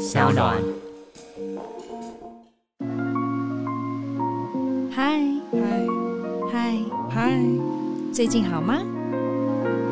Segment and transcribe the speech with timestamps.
[0.00, 0.56] 小暖。
[4.90, 5.20] 嗨
[5.52, 5.58] 嗨
[6.50, 6.78] 嗨
[7.10, 7.38] 嗨，
[8.10, 8.80] 最近好吗？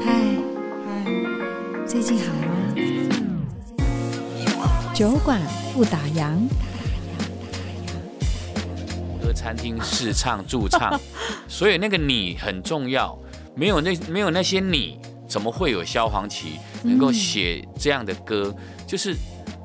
[0.03, 0.15] 嗨
[0.87, 1.05] 嗨，
[1.87, 2.75] 最近好吗？
[4.95, 5.39] 酒馆
[5.75, 6.39] 不打烊。
[9.23, 10.99] 歌餐厅试唱驻唱，
[11.47, 13.17] 所以那个你很重要。
[13.55, 14.99] 没有那没有那些你，
[15.29, 18.55] 怎么会有萧煌奇能够写这样的歌？
[18.57, 19.15] 嗯、就是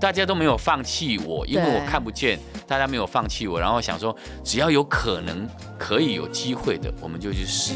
[0.04, 2.38] 大家都没有放弃我，因为我看不见，
[2.68, 5.48] 大家没有放弃我，然后想说只要有可能
[5.80, 7.73] 可以有机会的，我们就去试。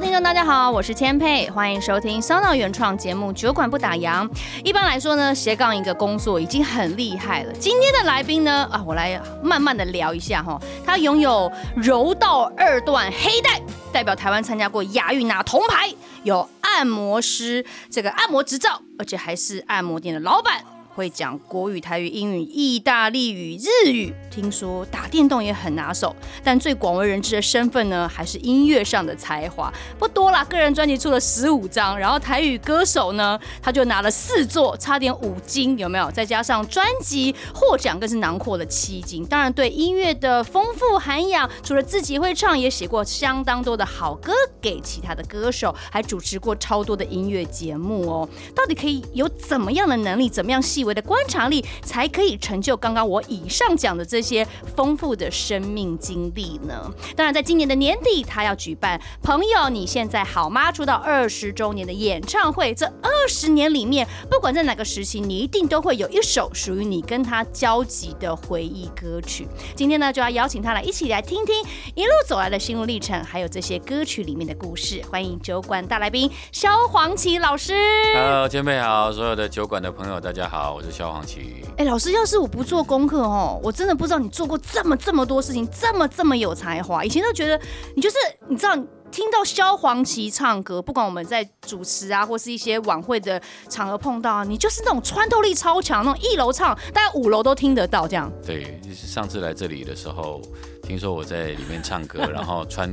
[0.00, 4.28] 听众大家好，我是千佩，欢迎收听 Sona 原创节目《酒馆不打烊》。
[4.64, 7.52] 一般来说呢，斜杠一个工作已经很厉害了。
[7.54, 10.60] 今天的来宾呢，啊，我来慢慢的聊一下哈。
[10.84, 13.60] 他拥有柔道二段黑带，
[13.92, 15.88] 代表台湾参加过亚运拿铜牌，
[16.24, 20.64] 有按摩师这个按摩执照，而且还是按摩店的老板。
[20.94, 26.16] 会讲国语、台语、英语、意大利语、日语，听说打电动也很拿手。
[26.42, 30.42] 但最广为人知的身份呢，还是音乐上的才华不多啦。
[30.46, 36.10] 个人专辑出了十五张，然后台语歌手呢，他就拿了四座，差点五金，有没有？
[36.10, 39.24] 再加上专辑获奖更是囊括了七金。
[39.26, 48.28] 当然，对音乐的丰富涵养，除了自己会唱，也写过相当多的好歌给其他的歌手，还主持过超多的音乐节目哦。
[48.54, 50.30] 到底可以有怎么样的能力？
[50.30, 50.62] 怎么样？
[50.62, 56.90] 细微的观察力才可以成就刚刚我以上讲的这些丰富的生命经历呢。
[57.16, 62.72] 当然，在今年的年底，他要举办《朋友你现在好吗》出道二十周年的演唱会。
[62.74, 69.46] 这二十年里面，不管在哪个时期，你一定都会有一首属于你跟他交集的回忆歌曲。
[69.74, 71.54] 今天呢，就要邀请他来一起来听听
[71.94, 75.02] 一路走来的心路历程，还有这些歌曲里面的故事。
[75.10, 77.74] 欢迎酒馆大来宾萧煌奇老师。
[78.14, 80.74] Hello，千佩好，所有的酒馆的朋友大家好。
[80.74, 81.62] 我是萧煌奇。
[81.76, 87.04] 哎，老师，要是我不做功课哦，我真的不你做过这么这么多事情，这么这么有才华。
[87.04, 87.60] 以前都觉得
[87.94, 88.16] 你就是，
[88.48, 88.74] 你知道，
[89.10, 98.32] 听到萧煌奇唱歌，不管我们在主持啊，或是一些晚会的场合碰到啊，你就是那种穿透力超强，那种一楼唱，大概五楼都听得到这样。
[98.44, 100.40] 对，就是上次来这里的时候，
[100.82, 102.90] 听说我在里面唱歌，然后穿。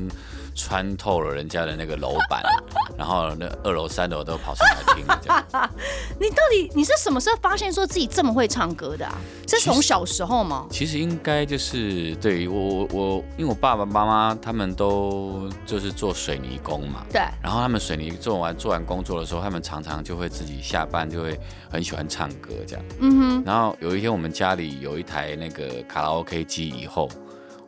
[0.59, 2.43] 穿透了人家的那个楼板，
[2.97, 5.05] 然后那二楼三楼都跑上来听。
[6.19, 9.15] 你到底你是什么时候发现说自己这么会唱歌的啊？
[9.47, 10.67] 是从小时候吗？
[10.69, 17.05] 其实应该就是对我我我，因为我爸爸妈妈他们都就是做水泥工嘛。
[17.09, 17.21] 对。
[17.41, 21.39] 然后他们水泥做完做完工作的时候，他们常常就会自己下班就会
[21.71, 22.85] 很喜欢唱歌这样。
[22.99, 23.43] 嗯哼。
[23.45, 27.09] 然后有一天我们家里有一台那个卡拉 OK 机以后。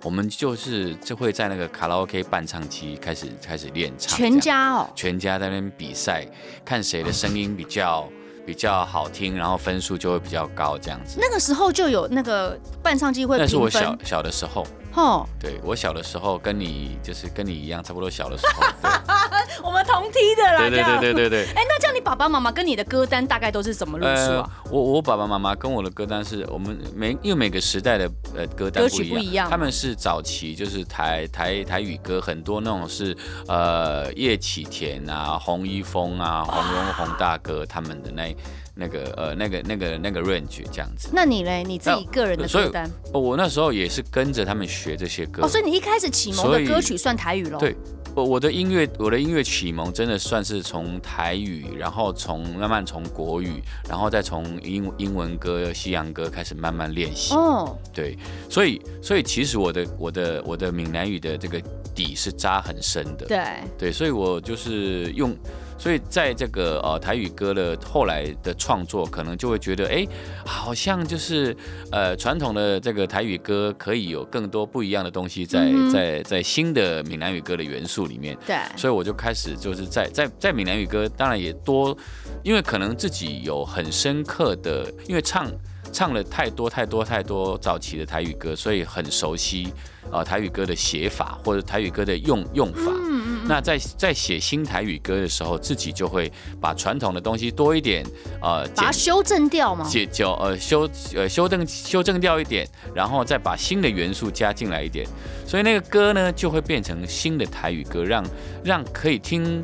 [0.03, 6.25] 我们就是就会在那个卡拉 OK 伴唱机开始开始练唱，全家哦，全家在那边比赛，
[6.65, 8.09] 看谁的声音比较
[8.45, 11.17] 比较好听，然后分数就会比较高，这样子。
[11.19, 13.37] 那个时候就有那个伴唱机会。
[13.37, 14.65] 那是我小小的时候。
[14.93, 18.63] 哦，对，我小的时候跟你就是跟你一样，差不多小的时候。
[19.63, 20.59] 我们同梯的啦。
[20.59, 21.45] 对对对对对对。
[21.53, 24.49] 哎，那这样你爸爸妈妈跟你的歌单大概都是怎么路数啊？
[24.65, 33.15] 呃、我我爸爸妈妈跟我的歌单是我们每因为每个时代的呃歌单不一样，歌曲不一样，他们是早期就是台台台语歌，很多那种是
[33.47, 38.35] 呃叶启田啊、洪一峰啊、洪荣宏大哥他们的那。
[38.73, 41.09] 那个呃，那个那个那个 range 这样子。
[41.13, 41.63] 那你嘞？
[41.63, 42.89] 你自己个人的歌单？
[43.13, 45.43] 我那时候也是跟着他们学这些歌。
[45.43, 47.57] 哦，所以你一开始启蒙的歌曲算台语喽？
[47.59, 47.75] 对，
[48.15, 57.33] 我我的音乐我的音乐启蒙真的算是从台语，然后从慢慢从国语，然后再从英英文歌、西洋歌开始慢慢练习。
[57.35, 58.17] 哦，对，
[58.49, 61.61] 所以所以其实我的我的我的闽南语的这个
[61.93, 63.25] 底是扎很深的。
[63.25, 63.45] 对
[63.77, 65.35] 对，所以我就是用。
[65.81, 70.07] 所以在这个呃台语歌的后来的创作，可能就会觉得，哎，
[70.45, 71.57] 好像就是
[71.91, 78.37] 呃传统的这个台语歌可以有更多不一样的东西在在在新的闽南语歌的元素里面。
[78.45, 78.55] 对。
[78.77, 81.97] 所以我就开始就是在在在闽南语歌，当然也多，
[82.43, 85.51] 因为可能自己有很深刻的，因为唱
[85.91, 89.73] 唱了太多太多太多早期的台语歌，所以很熟悉。
[90.11, 96.29] 呃，台语歌的写法或者台语歌的用用法，嗯嗯，那在在写新台语歌的时候，自己就会
[96.59, 98.03] 把传统的东西多一点，
[98.41, 105.07] 呃，把它修正掉嘛，解就呃修呃修正修正掉一点，然后再把新的元素加进来一点，
[105.47, 108.25] 所以那个歌呢就会变成新的台语歌，让
[108.65, 109.63] 让可以听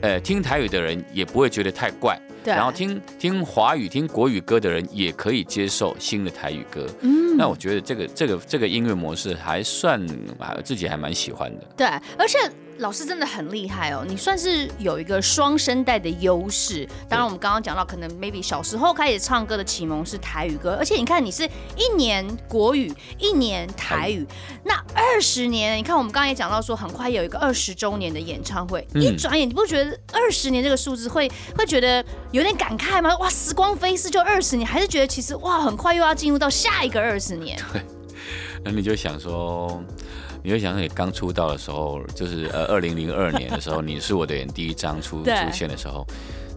[0.00, 2.20] 呃听台语的人也不会觉得太怪。
[2.44, 6.86] 然后听听华语、听国语歌的人也可以接受新的台语歌。
[7.02, 10.00] 嗯，那我觉得这个这个这个音乐模式还算，
[10.64, 11.64] 自己还蛮喜欢的。
[11.76, 11.86] 对，
[12.18, 12.38] 而且
[12.78, 16.88] 老师真的很厉害哦，你算是有一个双声带的优势。
[17.08, 24.26] 当然，我们刚刚讲到，可能 maybe 小时候开始唱歌的启蒙是台语歌，而且你看，你是一年国语，一年台语，
[24.64, 33.16] 那二十年，你看我们刚刚也讲到说，很快有一个二十周年的演唱会，一转眼，你不觉得二十年这个数字会会觉得有点感慨吗？
[33.18, 37.56] 哇，时光飞逝就二十年，还是觉得其实哇，很快又要进入到下一个二十年？
[37.72, 37.82] 对，
[38.64, 39.82] 那你就想说。
[40.46, 46.06] 你会想，你刚出道的时候，就是呃，二零零二年的时候，你是我的人第一张出出现的时候，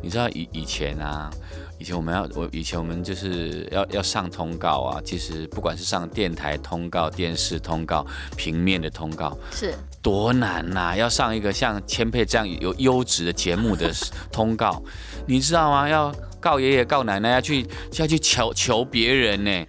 [0.03, 1.31] 你知道以以前啊，
[1.79, 8.05] 以前我们要我以前我们就是要要上通告啊，其实不管是上电台通告、电视通告、
[8.35, 10.95] 平面的通告，是多难呐、啊！
[10.97, 13.89] 要上一个像千佩这样有优质的节目的
[14.33, 14.83] 通告，
[15.25, 15.87] 你知道吗？
[15.87, 19.65] 要告爷爷告奶奶，要去要去求求别人呢。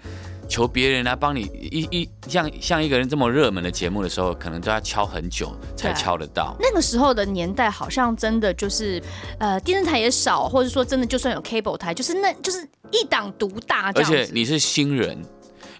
[0.48, 6.56] 求别人来帮你一一像像一个人这么热门的节目的时候，可能都要敲很久才敲得到。
[6.58, 9.00] 那个时候的年代，好像真的就是，
[9.38, 13.92] 呃，电视台也少，或者说真的就算有 cable 台，就是那就是一党独大。
[13.94, 15.22] 而且你是新人。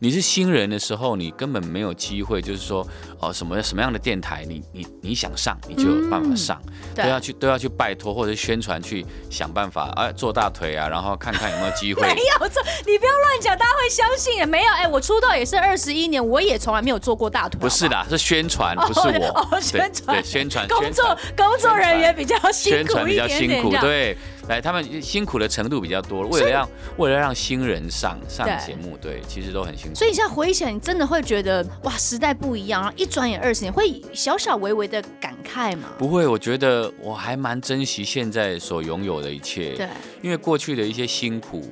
[0.00, 2.86] 你是新人的时候，你根本没有机会，就是说，
[3.20, 12.02] 哦，什么什么样的电台，你你你想上，你就有办法上，嗯、都要去都要去拜托或者宣传去想办法，啊，做大腿啊，然后看看有没有机会。
[12.14, 14.48] 没有做，你不要乱讲，大家会相信。
[14.48, 17.58] 没有，哎，我出道也是二十一年，我也从来没有做过大腿。
[17.60, 19.26] 不是的，是宣传，不是我。
[19.28, 20.68] 哦，哦宣传，对，宣传。
[20.68, 24.16] 工作工作人员比较辛苦一点点，宣传比较辛苦，对。
[24.48, 29.94] 来，他们辛苦的程度比较多，为了让为了让新人上上节目，对，其实都很辛苦。
[29.94, 35.88] 所以现在回忆起来，你真的会觉得哇，时代不一样，然后一转眼二十年，会小小微微的感慨吗？
[35.98, 39.88] 不会，我觉得我还蛮珍惜现在所拥有的一切，对，
[40.22, 41.64] 因为过去的一些辛苦。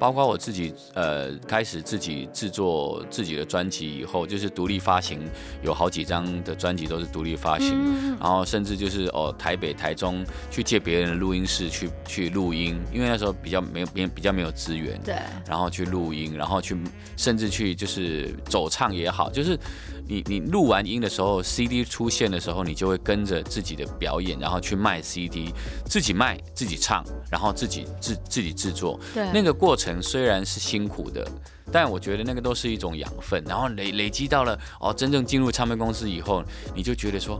[0.00, 5.28] 包括我自己，呃，开始自己制作自己的专辑以后，就是独立发行，
[5.60, 15.16] 有好几张的专辑都是独立发行，嗯、然后甚至就是哦，台北、台中去借别人的录音室去去录音，因为那时候比较没有比比较没有资源，对，
[15.48, 16.76] 然后去录音，然后去
[17.16, 19.58] 甚至去就是走唱也好，就是。
[20.08, 25.52] 你你录完音的时候，CD 出现的时候，你就会跟着自己的表演，然后去卖 CD，
[25.84, 28.98] 自己卖自己唱，然后自己自自己制作。
[29.14, 31.30] 对，那个过程虽然是辛苦的，
[31.70, 33.44] 但我觉得那个都是一种养分。
[33.46, 36.42] 然后累累积到了哦，真正进入唱片公司以后，
[36.74, 37.38] 你就觉得说，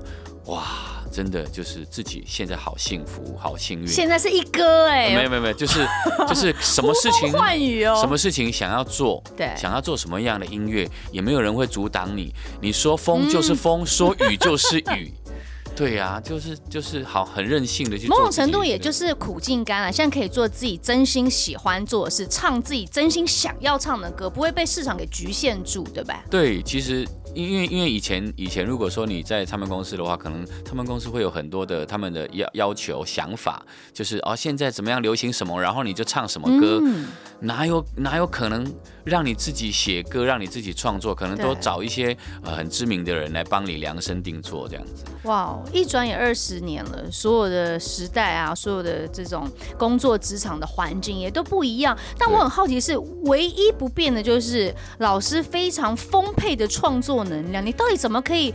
[0.49, 0.65] 哇。
[1.11, 3.89] 真的就是自己现在好幸福，好幸运。
[3.89, 5.89] 现在是一哥哎，没有没有没有，就是
[6.29, 12.31] 就是什么事情，换语哦，什么事情想要做，对，想要做什么样的音乐，也没有人会阻挡你。
[12.61, 15.11] 你说风就是风，嗯、说雨就是雨，
[15.75, 18.15] 对呀、啊，就是就是好很任性的去做。
[18.15, 26.23] 某种程度也就是苦尽甘来，现在可以做自己真心喜欢做的事，唱自己真心想要唱的歌，不会被市场给局限住，对吧？
[26.31, 27.09] 对，其实。
[27.38, 37.06] 因为因为以前以前如果说你在唱片公司的话，可能唱片公司会有很多的他们的要要求想法，就是哦现在怎么样流行什么，然后你就唱什么歌，嗯、
[37.40, 38.67] 哪有哪有可能
[39.05, 45.05] 让你自己写歌，让你自己创作，可能都找一些呃很知名的人来帮你量身定做这样子。
[45.23, 49.49] 哇，一转眼二十年了，所有的时代啊，所有的这种
[49.79, 51.96] 工作职场的环境也都不一样。
[52.19, 58.52] 但我很好奇是，唯一不变的就是老师非常丰沛的创作能量，你到底怎么可以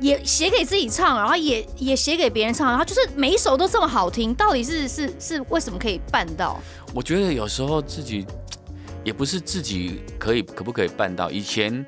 [0.00, 6.60] 也写给自己唱，然后也也写给别人唱，然后就是每一首都这么好听，到底是是是为什么可以办到？
[6.94, 8.26] 我觉得有时候自己
[9.04, 11.84] 也不是自己可以可不可以办到，以前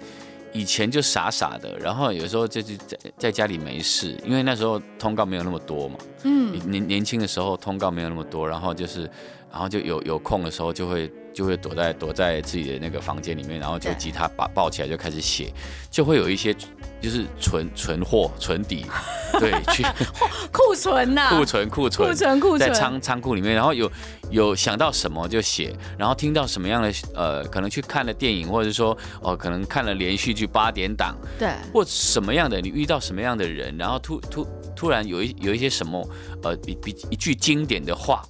[0.53, 9.11] 以前就傻傻的，然后有时候就是在在家里没事，因为那时候通告没有那么多嘛，嗯，年年轻的时候通告没有那么多，然后就是
[9.51, 11.11] 然后就有有空的时候就会。
[11.33, 15.53] 就会躲在躲在自己的那个房间里面，然后就吉他把抱起来就开始写，
[15.91, 16.55] 就会有一些
[17.01, 18.87] 就是存存货存底，
[19.41, 19.83] 对，去
[20.53, 22.59] 库存呐，库存库存库存库存。
[22.59, 23.91] 在仓仓库里面，然后有
[24.31, 34.47] 有想到什么就写，然后听到什么样的呃，可能去看了电影，或者说哦、呃，可能看了连续剧八点档，对，或什么样的你遇到什么样的人，然后突突
[34.77, 36.07] 突然有一有一些什么
[36.43, 38.23] 呃比比一句经典的话。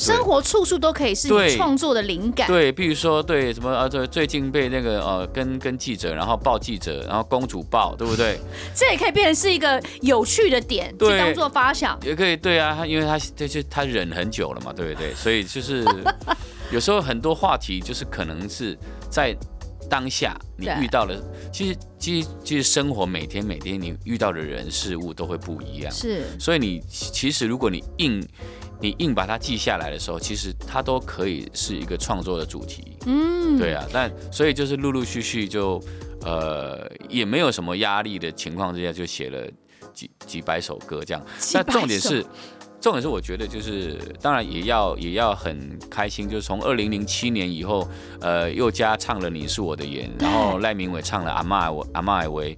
[0.00, 2.46] 生活处处都可以是你创作的灵感。
[2.46, 8.40] 对，比如说对什么呃，对，最近被那个呃，跟跟记者，然后报记者，然后公主抱，对不对？
[8.74, 11.98] 这也可以变成是一个有趣的点，去当做发想。
[12.02, 15.12] 也可以，对啊，因为他这就他忍很久了嘛，对不对？
[15.14, 15.84] 所以就是
[16.72, 18.78] 有时候很多话题就是可能是
[19.10, 19.36] 在
[19.90, 21.14] 当下你遇到了，
[21.52, 25.92] 其实其实其实生活每天每天你遇到的人事物都会不一样。
[25.92, 28.26] 是，所以你其实如果你硬。
[28.80, 32.96] 你硬把它记下来的时候，其实它都可以是一个创作的主题。
[33.06, 35.80] 嗯，对啊，但所以就是陆陆续续就，
[36.22, 39.46] 呃，也没有什么压力的情况之下，就写了
[39.92, 41.24] 几几百首歌这样。
[41.54, 42.24] 那重点是。
[42.82, 47.86] 重点是，我觉得就是，当然也要也要很开心，就是从二零零七年以后，
[48.22, 52.56] 呃，宥嘉唱了《你是我的眼》，然后赖明伟唱了《阿妈我阿妈为》，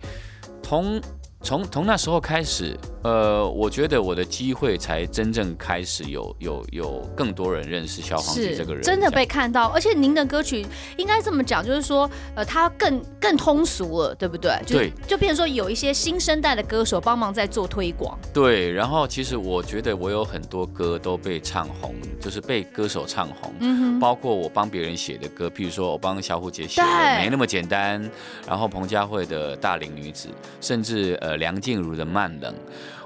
[0.63, 1.01] 从
[1.43, 2.79] 从从那时候开始。
[3.03, 9.67] 呃，我觉得我的机会才真正开始有有有更多人认识萧煌奇这个人，真的被看到。
[9.71, 10.65] 而且您的歌曲
[10.97, 14.57] 应该这么讲，就是说，呃，他更更通俗了，对不对？
[14.65, 18.17] 就对，就变成说有一些新生代的歌手帮忙在做推广。
[18.33, 26.87] 对，然后其实我觉得我有很多歌都被唱红，就是被歌手唱红，嗯哼，包括我帮别人写的歌，譬如说我帮小虎姐写的
[27.21, 28.01] 《没那么简单》，
[28.47, 30.29] 然后彭佳慧的《大龄女子》，
[30.61, 32.53] 甚至呃梁静茹的《慢冷》。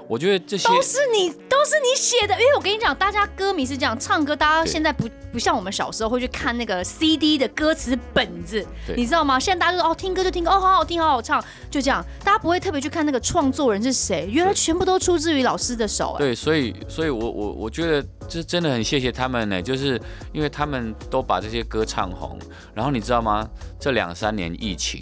[0.09, 2.33] 我觉得这些都是你，都是你写的。
[2.35, 8.65] 因为我跟你讲，大家歌迷是这样，唱歌大家现在不不像我们小时候会去看那个 CD 的歌词本子，
[8.95, 9.37] 你知道吗？
[9.37, 14.29] 现在大家就说哦，听歌就听歌，哦，好好听，好好唱，就这样，大家不会特别去看那个创作人是谁。
[14.31, 16.15] 原来全部都出自于老师的手。
[16.17, 22.39] 对，所以，所以我我我觉得这真的很谢谢他们呢，就是因为他们都把这些歌唱红。
[22.73, 23.45] 然后你知道吗？
[23.77, 25.01] 这两三年疫情，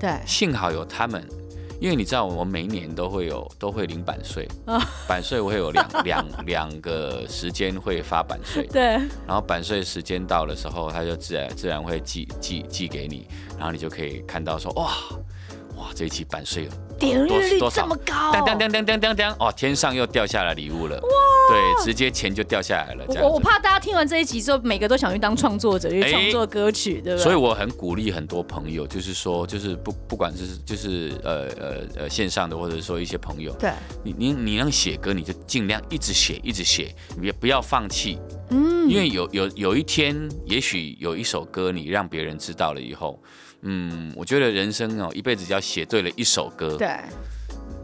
[0.00, 1.22] 对，幸好有他们。
[1.80, 4.48] 因为你知道，我们每一年都会有都会领版税，
[5.06, 8.82] 版税我会有两 两两个时间会发版税，对，
[9.26, 13.26] 然后版税时间到的时候，他就自然自然会寄寄寄给你，
[13.58, 14.90] 然后你就可以看到说，哇
[15.76, 21.08] 哇这一期版税了点阅率这么高，当当当当当当当，哦，天上又掉下来礼物了，哇，
[21.50, 23.04] 对，直接钱就掉下来了。
[23.22, 27.22] 我我怕大家听完这一集之后，每个都想去当创作者，去创作歌曲，对不对？
[27.22, 33.70] 所以我很鼓励很多朋友，就是说，就是不不管是就是呃呃呃线上的，或者说一些朋友，对，
[34.02, 38.18] 你你你能写歌，你就尽量一直写一直写，你也不要放弃，
[38.48, 40.16] 嗯，因为有有有一天，
[40.46, 43.22] 也许有一首歌你让别人知道了以后。
[43.62, 46.88] 嗯，我觉得人生哦，一辈子只要写对了一首歌，对，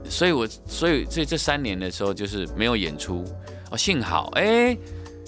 [0.08, 3.24] 所以我所以这这三年的时候就是没有演出。
[3.70, 4.76] 哦，幸好哎，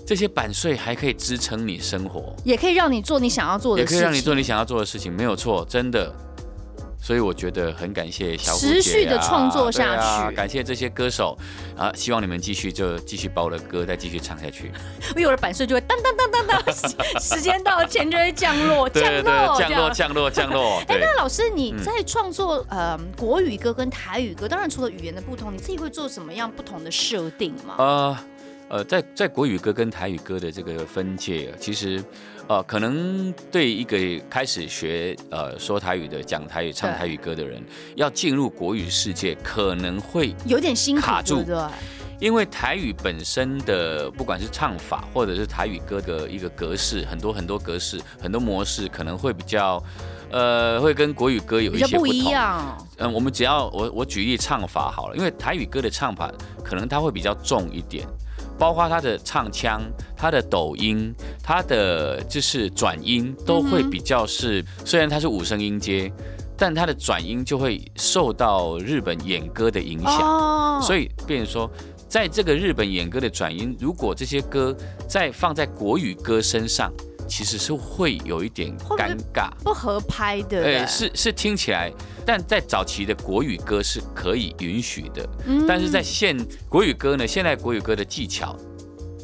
[0.07, 6.15] 这些版税还可以支撑你生活，也可以让你做你想要做的事情，也可以让你做你想要做的事情，没有错，真的。
[7.05, 11.37] 所以我觉得很感谢小虎姐、啊、持续的创作下去、啊，感谢这些歌手
[11.77, 11.93] 啊！
[11.95, 14.73] 希望你们继续就继续把我的歌再继续唱下去。
[15.23, 16.75] 我的版税就会当当当当当，
[17.21, 20.83] 时间到了钱就会降落，降落，降落，降落，降落。
[20.89, 27.75] 哎，那老师你在创作呃国语歌跟台语歌，当然除了语言的不同，你自己会做什么样不同的设定吗？
[27.77, 28.19] 呃
[28.71, 32.03] 呃，在在国语歌跟台语歌的这个分界，其实。
[32.47, 33.97] 呃，可能对一个
[34.29, 37.63] 开始学呃说台语的、讲台语、唱台语歌的人，
[37.97, 41.43] 要进入国语世界，可能会有点辛苦，卡住。
[41.43, 41.57] 对，
[42.21, 49.83] 因为台语本身的不管是唱法，或者是台语歌的一个格式，很多很多格式、很多模式，可能会比较
[50.31, 52.77] 呃，会跟国语歌有一些不一样。
[52.99, 56.31] 嗯，我们只要我我举例唱法好了，因为台语歌的唱法
[56.63, 58.07] 可能它会比较重一点。
[58.59, 59.83] 包括他的唱腔、
[60.17, 64.61] 他的抖音、他的就是转音，都会比较是。
[64.63, 66.13] 嗯、虽然他是五声音阶，
[66.57, 70.21] 但他的转音就会受到日本演歌的影响。
[70.21, 71.71] 哦、所以，变成说，
[72.09, 74.77] 在这个日本演歌的转音，如果这些歌
[75.09, 76.93] 再放在国语歌身上。
[77.27, 80.63] 其实是会有一点尴尬，不合拍的。
[80.63, 81.93] 对，是是听起来，
[82.25, 86.37] 但在早期的国语歌是可以允许的，嗯、但是在现
[86.69, 88.57] 国语歌呢，现在国语歌的技巧，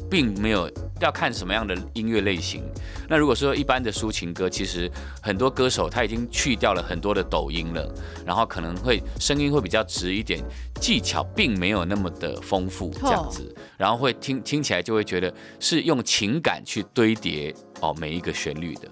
[0.09, 2.63] 并没有要看什么样的音乐类型。
[3.07, 4.89] 那如果说一般的抒情歌，其实
[5.21, 7.93] 很多歌手他已经去掉了很多的抖音了，
[8.25, 10.41] 然后可能会声音会比较直一点，
[10.79, 17.53] 技巧并没有那么的丰富这样子，然后会听听起来就会觉得是用情感去堆叠。
[17.81, 18.89] 哦，每一个旋律的。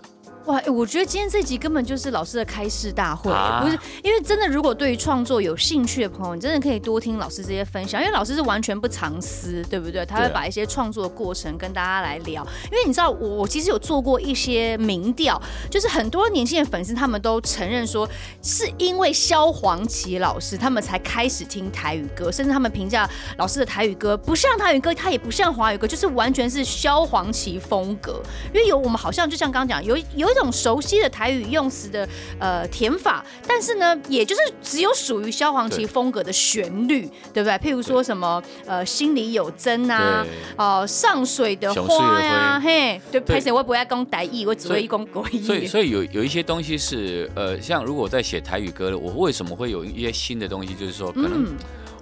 [0.49, 3.77] 哇，我觉得今天这集根本就是老师的开示大会，啊、不是？
[4.03, 10.03] 因为真的，如果对于创作有兴趣的朋友，你真的可以多听老师这些分享，因为老师是完全不藏私，对不对？
[10.07, 12.43] 他会把一些创作的过程跟大家来聊。
[12.71, 15.39] 因为你知道，我我其实有做过一些民调，
[15.69, 18.09] 就是很多年轻的粉丝他们都承认说，
[18.41, 28.19] 是因为萧煌奇老师，他们才开始听台语歌，甚至他们评价老师的台语歌不像台语歌，他也不像华语歌，就是完全是萧煌奇风格。
[28.51, 30.38] 因为有我们好像就像刚刚讲，有有一种。
[30.39, 32.07] 这种熟悉的台语用词的
[32.39, 37.01] 呃填法，但是呢，也就是只有属于萧煌奇风格的旋律，
[37.33, 37.53] 对，对不对？
[37.57, 45.41] 譬如说什么呃，心里有针啊，哦、呃，上水的花呀、啊，嘿，对，拍谢我不爱讲台语，我只会讲国语。
[45.41, 50.73] 所以，所以有有一些东西是呃，像如果我在写台语歌，我为什么会有一些新的东西？
[50.73, 51.53] 就是说，可能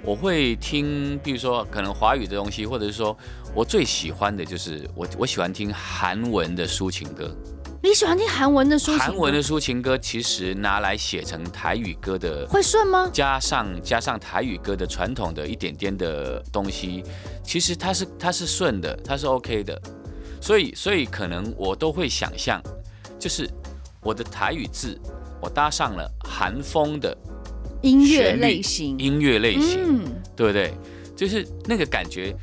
[0.04, 3.18] 我会听，比如说可能华语的东西，或者是说
[3.56, 7.36] 我最喜欢的就是我我喜欢听韩文的抒情歌。
[7.82, 8.98] 你喜欢听韩文的抒情？
[8.98, 13.10] 韩文的抒情歌其实拿来写成台语歌的，会顺吗？
[13.14, 17.04] 加上加上台语歌的传统的一点点的东西，
[17.44, 19.80] 其实它是它是顺的，它是 OK 的。
[20.42, 22.62] 所以所以可能我都会想象，
[23.20, 23.50] 就是
[24.02, 25.00] 我的台语字，
[25.42, 27.16] 我搭上了韩风的
[27.82, 30.74] 音乐类型，音乐类型，嗯，对不对？
[31.16, 32.36] 就是那个感觉。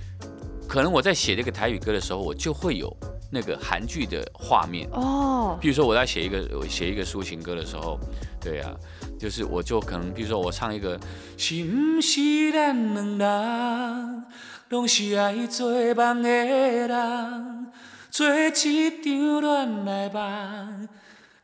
[0.66, 2.94] 可能我在写这个台语歌的时候，我就会有
[3.30, 5.58] 那个韩剧的画面哦。
[5.60, 7.98] 比如说我在写一个我写一个抒情歌的时候，
[8.40, 8.72] 对啊，
[9.18, 10.98] 就是我就可能比如说我唱一个，
[11.36, 14.24] 是不是咱两人，
[14.68, 17.72] 拢是爱做梦的人，
[18.10, 20.88] 做一场恋爱梦，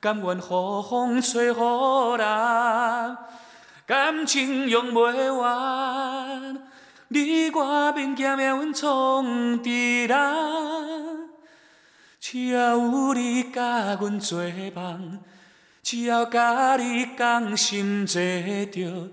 [0.01, 1.55] 甘愿予风吹予
[2.19, 3.17] 人，
[3.87, 6.63] 感情用不完。
[7.09, 11.30] 你我并肩命运创治人，
[12.33, 14.41] 只要有你甲阮做
[14.73, 15.19] 梦，
[15.83, 19.09] 只要甲你讲心坐着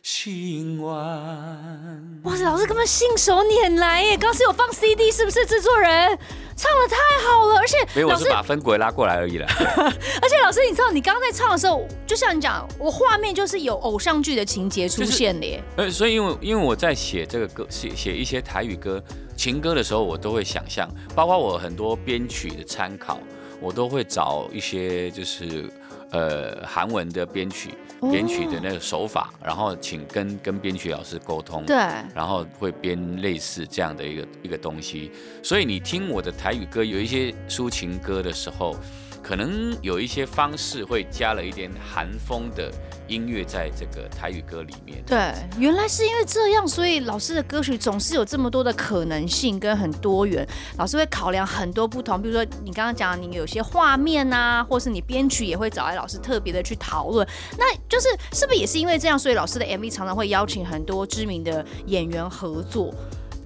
[0.00, 0.86] 心愿。
[0.86, 4.16] 哇，老师根本信手拈来耶！
[4.16, 6.16] 刚是有放 CD，是不是制作人？
[6.56, 9.46] 唱的太好了，而且没有，我是把分轨拉过来而已了。
[9.56, 15.62] 而且老师，你知道，你刚刚在唱的时候，就像你讲，我画面就是有偶像剧的情节出现的耶。
[15.76, 19.02] 呃，所以因为因为我在写这个歌，写写一些台语歌、
[19.36, 23.18] 情歌的时候，我都会想象，包括我很多编曲的参考，
[23.60, 25.70] 我都会找一些就是。
[26.12, 27.70] 呃，韩文的编曲，
[28.10, 31.74] 编曲的那个手法，哦、然后请跟跟编曲老师沟通，对，
[32.14, 35.10] 然后会编类似这样的一个一个东西。
[35.42, 38.76] 所以你听我的台语歌，有一些抒情歌的时候，
[39.22, 42.70] 可能有一些方式会加了一点韩风的。
[43.08, 45.18] 音乐在这个台语歌里面，对，
[45.58, 50.46] 原来是因为这样，所以老师的歌曲总是有这么多的可能性跟很多元。
[50.78, 57.26] 老师会考量很多不同，比如说你刚刚讲，你有些画面啊，或是你编曲也会找来老师特别的去讨论。
[57.58, 62.92] 那就是是不是也是因为这样，所以老师的 MV 常常会邀请很多知名的演员合作？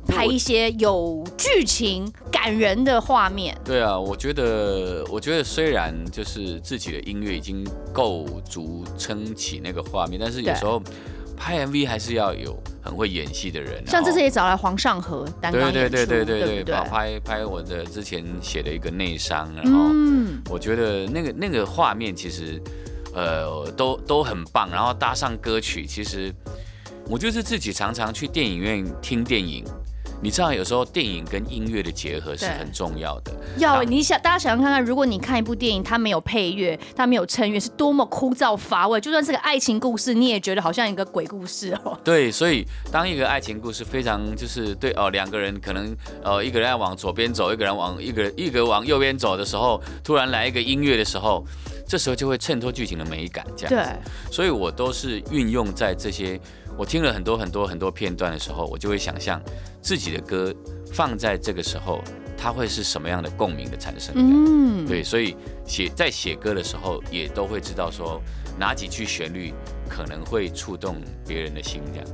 [0.07, 3.57] 拍一些有剧情感人的画面。
[3.65, 10.81] 对啊，我觉得，我觉得虽然就是自己的音乐已经够足撑起那个画面，但是有时候
[11.37, 13.87] 拍 MV 还是要有很会演戏的人。
[13.87, 19.91] 像这次也找来黄尚和对对对对对对，拍拍我的之前写的一个内伤，然后
[20.49, 22.63] 我觉得那个那个画面其实
[23.15, 26.33] 呃都都很棒，然后搭上歌曲，其实
[27.09, 29.65] 我就是自己常常去电影院听电影。
[30.23, 33.33] 你知道，有时候电影跟音乐的结合是很重要的。
[33.59, 39.01] 要你想，大家想想看看，如果你看一部电影，它没有配乐，它没有衬乐，是多么枯燥乏味。
[39.01, 41.99] 就算是个爱情故事，你也觉得好像一个鬼故事哦。
[42.03, 51.45] 对，所以当一个爱情故事非常就是对哦，两个人可能呃一个人要往左边走，一个人往一个一个往右边走的时候，突然来一个音乐的时候，
[51.87, 53.47] 这时候就会衬托剧情的美感。
[53.57, 56.41] 这样子，对，所以我都是运用在这些。
[56.79, 59.41] 我听了很多很多很多片段的时候，我就会想象
[59.81, 60.55] 自己的歌
[60.93, 62.03] 放在这个时候，
[62.37, 64.15] 它会是什么样的共鸣的产生。
[64.17, 65.35] 嗯，对，所以
[65.65, 68.21] 写在写歌的时候，也都会知道说
[68.59, 69.55] 哪几句旋律
[69.89, 72.09] 可能会触动别人的心，这样。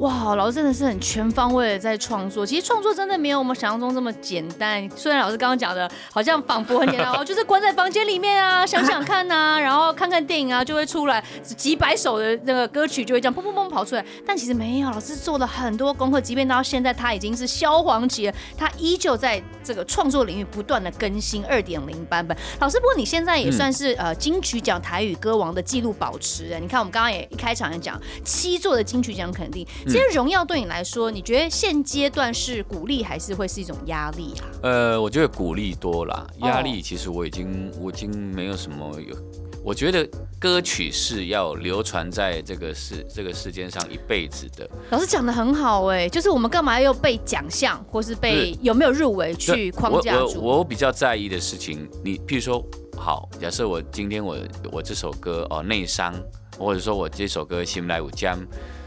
[0.00, 2.44] 哇，老师真的是很全方位的在创作。
[2.44, 4.88] 其实创作真的没有我们想象中这么简单。
[4.96, 14.02] 虽然老师刚刚讲的，好像仿佛很简单哦， 就是关在房间里面啊，想想看呐、啊，然后看看电影啊，就会出来几百首的那个歌曲就会这样砰砰砰跑出来。
[14.26, 22.34] 但其实没有，老师做了很多功课，即便到现在他已经是萧煌奇了，他依旧在这个创作领域不断的更新二点零版本。
[22.58, 26.62] 老师，不过你现在也算是、嗯、呃金曲奖台语歌王的记录保持人。
[26.62, 29.66] 你看我们刚刚也一开场也讲七座的金曲奖肯定。
[29.90, 34.44] 这些荣耀对你来说，你觉得现阶段是鼓励还是会是一种压力啊？
[34.62, 39.16] 呃，我觉得鼓励多啦，压力其实我已经、哦、我已经没有什么有。
[39.62, 44.66] 我觉得歌曲是要流传在这个世这个世间上一辈子的。
[44.88, 50.40] 老师讲的很好哎，就是我们干嘛要被奖项或是被有没有入围去框架住？
[50.40, 52.64] 我我比较在意的事情，你譬如说，
[52.96, 54.38] 好，假设我今天我
[54.72, 56.14] 我这首歌哦内伤，
[56.58, 58.38] 或者说我这首歌心来有将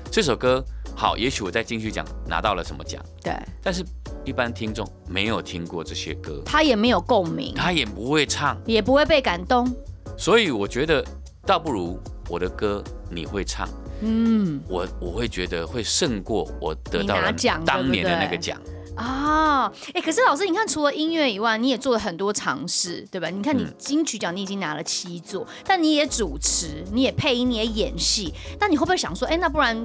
[0.09, 0.63] 这首歌。
[0.95, 3.83] 好，也许我在金曲奖拿到了什么奖，对，但是
[4.23, 9.69] 一般听众没有听过这些歌，他也没有共鸣，他也不会唱，也不会被感动，
[10.17, 11.03] 所以我觉得
[11.45, 13.67] 倒不如我的歌你会唱，
[14.01, 17.33] 嗯，我我会觉得会胜过我得到了
[17.65, 18.59] 当年的那个奖。
[18.95, 23.29] 啊，哎、欸，可是老师，你看，除了音乐以外，你也做了很多尝试，对吧？
[23.29, 29.75] 你看，你金曲奖你已经拿了七座，嗯、但你也主持，你也配音，你也演戏，那你会不会想说，哎、欸，那不然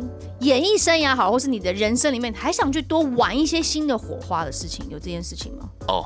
[0.40, 4.85] 演艺生涯好，或是你的人生里面还想去多玩一些新的火花的事情？
[4.90, 5.68] 有这件事情吗？
[5.88, 6.05] 哦，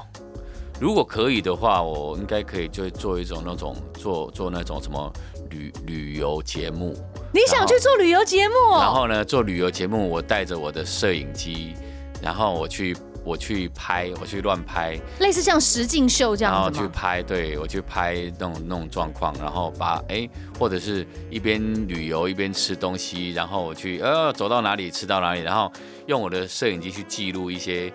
[0.81, 5.13] 如果可以的话，我应该可以就做一种那种做做那种什么
[5.51, 6.95] 旅旅游节目。
[7.35, 8.55] 你想去做旅游节目？
[8.79, 11.75] 然后呢，做旅游节目，我带着我的摄影机，
[12.23, 16.65] 然后我去我去拍，我去乱拍，类似像实境秀这样子吗？
[16.65, 25.71] 然后去拍，对，我去拍那种那种状况，然后把哎，或者是一边旅游一边吃东西，然后我去呃走到哪里吃到哪里，然后
[26.07, 27.93] 用我的摄影机去记录一些。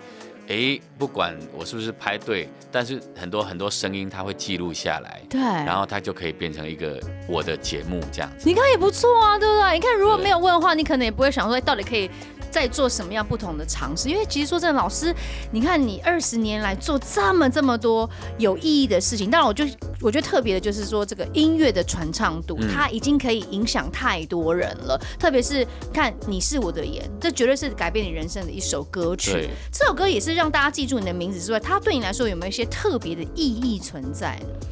[0.50, 8.48] 哎，不管我是不是拍对，但是很多很多声音它会记录下来，对，然后它就可以变成一个我的节目这样子。
[8.48, 9.74] 你看也不错啊，对不对？
[9.74, 12.10] 你看如果没有问的话，你可能也不会想说到底可以。
[12.50, 14.08] 在做什么样不同的尝试？
[14.08, 15.14] 因为其实说真的，老师，
[15.52, 18.08] 你看你二十年来做这么这么多
[18.38, 19.64] 有意义的事情，当然我就
[20.00, 25.00] 我觉得特别的就是说这个音乐的传唱度，嗯、它已经可以影响太多人了。
[25.18, 29.48] 特别是看你是我的眼，这绝对是改变你人生的一首歌曲。
[29.72, 34.66] 这首歌也是让大家记住你的名字之外，它对你来说有没有一些特别的意义存在呢？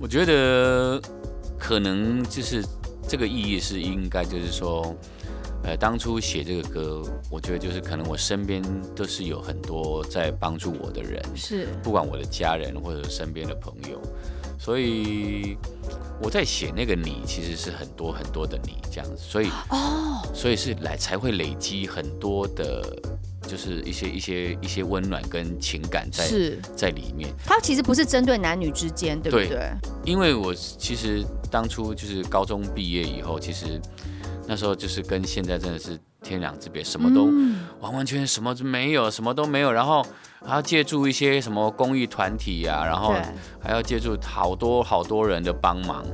[0.00, 1.00] 我觉得
[1.58, 2.64] 可能就是
[3.06, 4.94] 这个意义是应该就是说。
[5.62, 8.62] 呃，当初写这个歌，我觉得就是可能我身边
[8.96, 14.00] 都是有很多在帮助我的人，是不管我的家人或者身边的朋友，
[14.58, 15.58] 所以
[16.18, 22.82] 我在写那个你，其实是很多很多的你这样子，所以哦，所以是来才会累积很多的，
[23.42, 27.28] 就是一些一些一些温暖跟情感在是在里面。
[27.44, 29.48] 它其实不是针对男女之间，对不对？
[29.50, 29.70] 对，
[30.06, 33.78] 因为我其实当初就是高中毕业以后，其实。
[34.46, 37.24] 那时候就是跟现在真的是天壤之别，什么都
[37.80, 40.04] 完完全全什么都没有，什么都没有，然后
[40.44, 43.14] 还要借助一些什么公益团体啊，然后
[43.60, 46.04] 还要借助好多好多人的帮忙，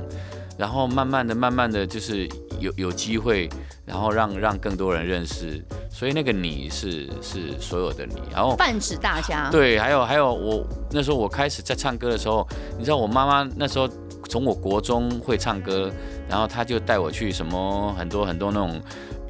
[0.57, 3.49] 然后慢慢的、慢慢的就是有有机会，
[3.85, 9.49] 然后让让更多人认识，所以那个你是是所有的你，然后泛指大家。
[9.49, 13.89] 对，还有还有我那时候我开始在唱歌的时候，你知道我妈妈那时候。
[14.29, 15.91] 从我国中会唱歌，
[16.29, 18.81] 然后他就带我去什么很多很多那种，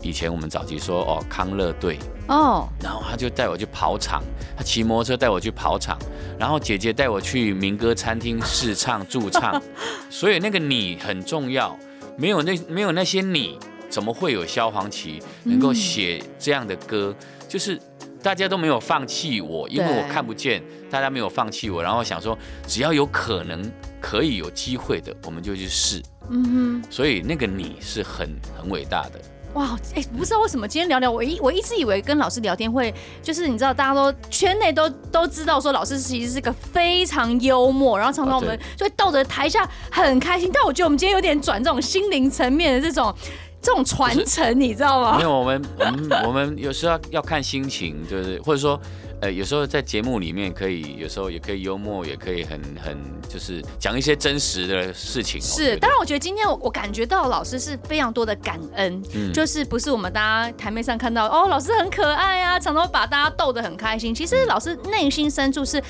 [0.01, 4.23] 以前我们早期说哦康乐队哦，然后他就带我去跑场，
[4.55, 5.97] 他骑摩托车带我去跑场，
[6.39, 9.61] 然后姐姐带我去民歌餐厅试唱驻唱，
[10.09, 11.77] 所以那个你很重要，
[12.15, 17.13] 没有那没有那些你，怎么会有萧煌奇能够写这样的歌？
[17.47, 17.79] 就是。
[18.21, 26.01] 大家都没有放弃我，因为我看不见，大家没有放弃我，然后想说，只要有可能可以有机会的，我们就去试。
[26.29, 26.43] 嗯
[26.81, 29.21] 哼，所以那个你是很很伟大的。
[29.53, 40.51] 哇，哎，不知道为什么今天聊聊，我一我一直以为跟老师聊天会，就是你知道，大家都圈内都都知道说老师其实是个非常幽默，然后常常我们就会逗得台下很开心。
[40.53, 43.15] 但我觉得我们今天有点转这种心灵层面的这种。
[43.61, 45.17] 这种传承你知道吗？
[45.17, 48.79] 没有，我们我们我们有时候要要看心情，就是或者说，
[49.19, 55.41] 呃，有时候在节目里面可以，有时候也可以幽默，也可以很很就是讲一些真实的事情。
[55.41, 64.15] 是，当然，我觉得今天我我感觉到老师是非常多的感恩，嗯，就是不是我们大家台面上看到哦，老师很可爱啊，常常把大家逗得很开心。
[64.15, 65.81] 其实老师内心深处是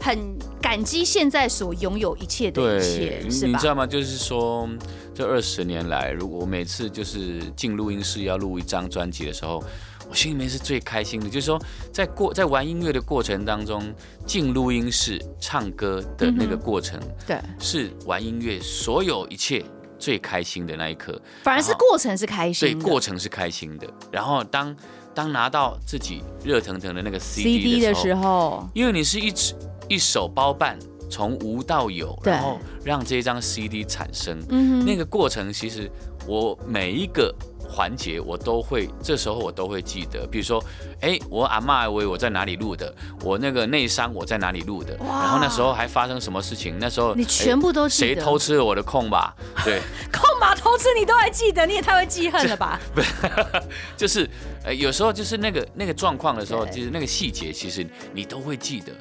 [0.00, 3.52] 很感激现在所拥有一切的一切，是吧？
[3.52, 3.86] 你知道吗？
[3.86, 4.68] 就是说。
[5.14, 9.62] 这二十年来，如果我每次就是进录音室要录一张专辑的时候，
[10.10, 11.28] 我心里面是最开心的。
[11.28, 11.60] 就是说，
[11.92, 13.94] 在过在玩音乐的过程当中，
[14.26, 19.64] 进录音室唱歌的那个过程，嗯、对，是玩音乐所有一切
[19.98, 21.20] 最开心的那一刻。
[21.44, 23.86] 反而是过程是开心的，对，过程是开心的。
[24.10, 24.74] 然后当
[25.14, 29.32] 当拿到自己热腾腾的那个 CD 的时候，因为你是一
[29.88, 30.76] 一手包办。
[31.14, 34.36] 从无到有，然后让这张 CD 产生，
[34.84, 35.88] 那个过程其实
[36.26, 40.26] 我每一个环节我都会，这时候我都会记得。
[40.26, 40.60] 比如说，
[41.00, 48.14] 哎，我阿嬷为我在哪里录的，我那个内伤我在哪里录的，然后那时候还发生什么事情，那时候你全部都记得。
[48.14, 49.36] 谁偷吃了我的空吧？
[49.64, 49.80] 对，
[50.12, 52.80] 空吧偷吃你都还记得，你也太会记恨了吧？
[52.92, 53.12] 不 是，
[53.96, 54.28] 就是
[54.64, 58.92] 呃，有时候就是那个那个状况的时候，就是那个细节，其实你都会记得。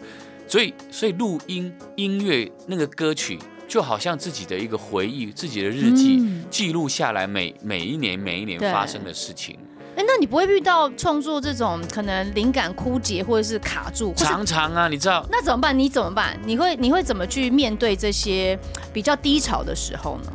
[0.48, 9.58] 所以，所以录音音乐那个歌曲，就好像自己的一个回忆，自己的日记，嗯、记录下来每每一年每一年发生的事情。
[9.96, 14.14] 哎，那你不会遇到创作这种可能灵感枯竭或者是卡住？
[14.16, 15.26] 常常啊，你知道？
[15.32, 15.78] 那怎么办？
[15.78, 16.38] 你怎么办？
[16.46, 18.58] 你会你会怎么去面对这些
[18.92, 20.34] 比较低潮的时候呢？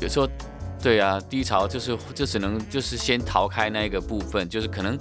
[0.00, 0.28] 有时候，
[0.82, 4.98] 对啊，低潮就是就只能就是先逃开那个部分，就是可能。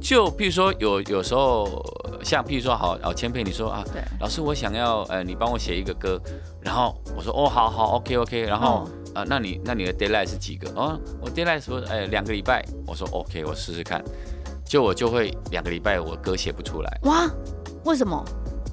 [0.00, 1.84] 就譬如说有有时候
[2.22, 6.20] 像譬如说好哦，千佩你说啊，对老师我想要呃你帮我写一个歌，
[6.60, 10.68] 然后我说哦好好 OK OK，然后呃、那你那你的 deadline 是几个？
[10.76, 14.04] 哦我 deadline 说哎两个礼拜，我说 OK 我试试看，
[14.64, 16.98] 就我就会两个礼拜我歌写不出来。
[17.02, 17.28] 哇，
[17.84, 18.22] 为什么？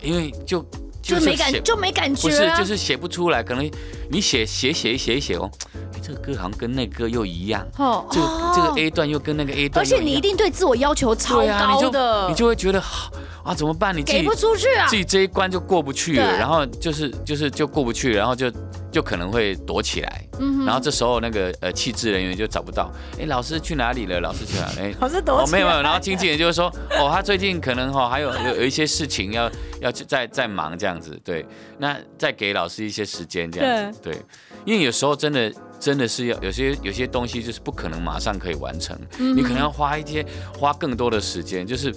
[0.02, 0.64] 因为就
[1.02, 3.72] 就没感就没感觉，不是就是写不出来，可能
[4.12, 5.50] 你写写写写一写哦，
[5.93, 8.20] 哎，这个歌好像跟那歌又一样，哦，这
[8.54, 13.10] 这个 A 段又跟那个 A 段，而且你一定对自我要求超高的，你就会觉得好
[13.44, 13.96] 啊，怎么办？
[13.96, 18.52] 你给不出去啊，自己这一关就过不去了，然后就是就是就过不去，然后就
[18.92, 24.20] 就可能会躲起来，嗯，然后这时候那个呃气质人员就找不到，哎，老师去哪里了？
[24.22, 24.66] 老师去哪？
[24.80, 31.46] 哎，老师躲起来，没有没有，然后经纪人就会说， 哦，他最近可能哈还有有有一些事情要要在在忙这样子，对，
[31.78, 34.18] 那再给老师一些时间这样子，对，
[34.64, 35.52] 因为有时候真的
[35.84, 40.26] 真的是要有些有些东西就是不可能马上可以完成，你可能要花一些
[40.58, 41.94] 花更多的时间，就是。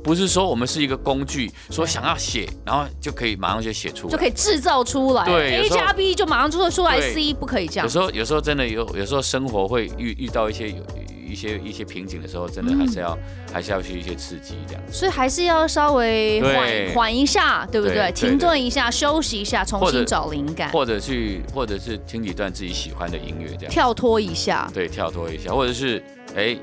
[0.00, 5.24] 不是说我们是一个工具，说想要写，然后就可以马上就写出来，就可以制造出来。
[5.26, 7.84] 对，A 加 B 就马上做出来，C 不可以这样。
[7.84, 10.82] 有时候，有时候真的有，有时候生活会遇遇到一些有
[11.28, 14.82] 一些一些瓶颈的时候，真的还是要、嗯、还是要去一些刺激这样。
[14.90, 18.10] 所以还是要稍微缓缓一下，对不对？
[18.12, 23.70] 停顿一下，休息一下，重新找灵感，或者去，或者是听几段自己喜欢的音乐这样。
[23.70, 26.02] 跳脱一下，对，跳脱一下，或者是
[26.34, 26.56] 哎。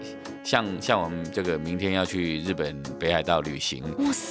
[0.45, 3.83] 像像我们这个明天要去日本北海道旅行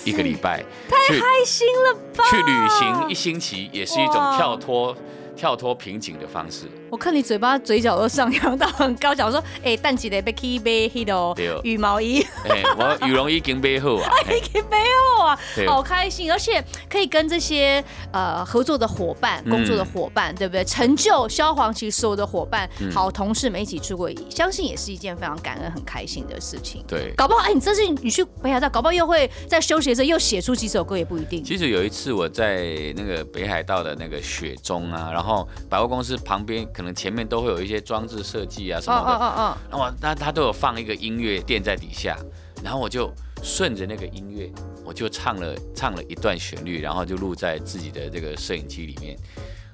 [0.05, 2.23] 一个礼拜，太开心了吧？
[2.31, 4.97] 去旅行一星期也是一种跳脱
[5.37, 6.67] 跳脱瓶颈的方式。
[6.91, 14.77] 我看你嘴巴嘴角都上扬到很高，讲说，哎、欸，淡起的被 K 背黑的哦，羽毛衣，哎、欸，我羽绒衣已经背好啊， 已经背
[15.17, 20.65] 好啊，好开心，而且可以跟这些呃合作的伙伴、工作的伙伴，嗯、对不对？
[20.65, 26.85] 成就萧煌奇所有的伙伴、嗯、好同事们一起出国，相信也是一件非常感恩、很开心的事情。
[26.87, 31.43] 对，搞不好哎，你这次你去北海道，搞不好又会在休息的时候又写出几首歌，也不一定。
[31.43, 35.24] 其实有一次我在那个北海道的那个雪中啊，然后
[35.69, 37.65] 百货公司旁边可能前面都会有。
[37.65, 42.15] 一些装置设计啊什么的，哦哦哦，那我那他都有放一个音乐垫在底下，
[42.63, 43.11] 然后我就
[43.43, 44.53] 顺着那个音乐，
[44.85, 49.17] 我就唱了唱了一段旋律，然后就录在自己的这个摄影机里面。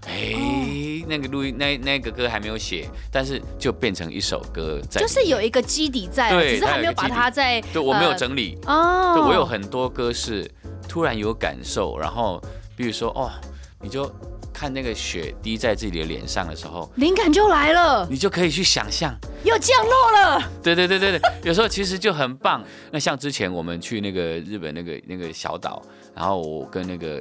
[0.06, 10.48] 哎，哦、那个录音那那个歌还没有写，但是就变成一首歌在，就是有一个基底在，对，只是还没有把它在，对，我没有整理哦，对，我有很多歌是
[10.88, 12.40] 突然有感受，然后
[12.76, 13.28] 比如说哦，
[13.80, 14.08] 你就。
[14.60, 20.42] 看那个雪滴在自己的脸上的时候，灵感就来了，你就可以去想象，又降落了。
[20.62, 22.62] 对对对对对， 有时候其实就很棒。
[22.90, 25.82] 那像之前我们去那个日本那个那个小岛，
[26.14, 27.18] 然后我跟那个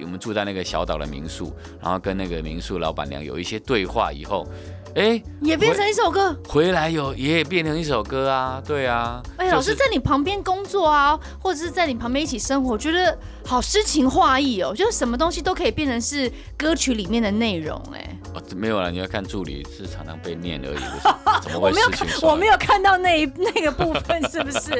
[0.00, 4.44] 我们住在那个小岛的民宿，然后跟那个民宿老板娘有一些对话以后。
[4.94, 9.22] 哎，也变成一首歌，回来有也变成一首歌啊，对啊。
[9.36, 18.18] 哎，老师在你旁边工作啊，或者是在你旁边一起生活，我觉得好诗情画意哦，就是什么东西都可以变成是歌曲里面的内容，哎。
[18.34, 21.54] 哦，没有了，你要看助理是常常被念而已？
[21.58, 24.70] 我没有看，我没有看到那那个部分，是不是？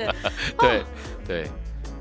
[0.59, 0.83] 对
[1.27, 1.47] 对。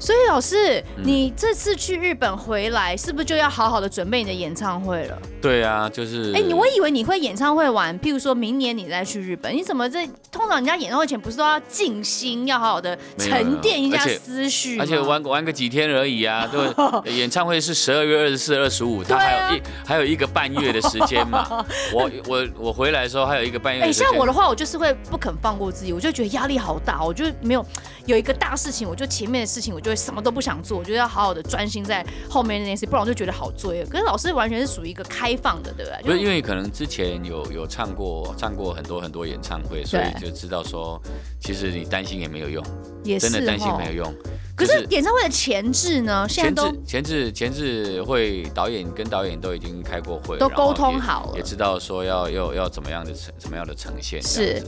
[0.01, 5.17] 所以老师，你这次去日本回来，是不是就要好好的准备你的演唱会了？
[5.39, 6.33] 对啊，就是。
[6.33, 10.09] 哎，你我以为你会演唱会完，譬如说明年你再去日本，你怎么这？
[10.31, 16.49] 通常人家演唱会前不是都要静心，要好好的沉淀一下思绪，而且玩玩个几天而已啊。
[16.51, 21.63] 对，演唱会是十二月二十四、二十五， 他还有一还有一个半月的时间嘛。
[21.93, 23.83] 我我我回来的时候还有一个半月。
[23.83, 27.63] 哎，像我的话，我就是会不肯放过自己，我就觉得压力好大，我就没有。
[28.07, 33.89] 有一个大事情，我就前面的事情，我就会什么都不想做，我觉得要好好的专心在后面那件事，不然我就觉得好罪恶。
[33.89, 36.01] 可是老师完全是属于一个开放的，对不对？
[36.03, 41.01] 不是因为可能之前有有唱过唱过很多很多演唱会，所以就知道说，
[41.39, 42.65] 其实你担心也没有用，
[43.03, 44.13] 也是真的担心没有用。
[44.53, 46.27] 可是演唱会的前置呢？
[46.29, 54.21] 现在都前置前置会导演跟导演都已经开过会，都沟通好了，也知道说要要要怎么样的呈怎么样的呈现。
[54.21, 54.61] 是，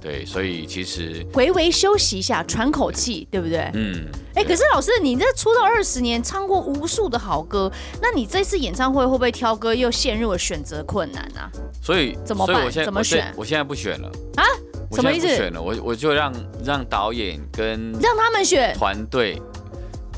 [0.00, 3.68] 对，所以其实微微休息一下，喘口气，对不对？
[3.74, 4.06] 嗯。
[4.36, 11.50] 哎，可是老师，你这出道二十年，唱过无数的好歌，那你这次演唱会会不会挑歌又陷入了选择困难啊？
[11.82, 12.70] 所以怎么办？
[12.70, 13.32] 怎么选？
[13.36, 14.44] 我现在不选了啊？
[14.92, 15.26] 什么意思？
[15.28, 16.32] 选了，我我就让
[16.64, 19.40] 让导演跟让他们选团队，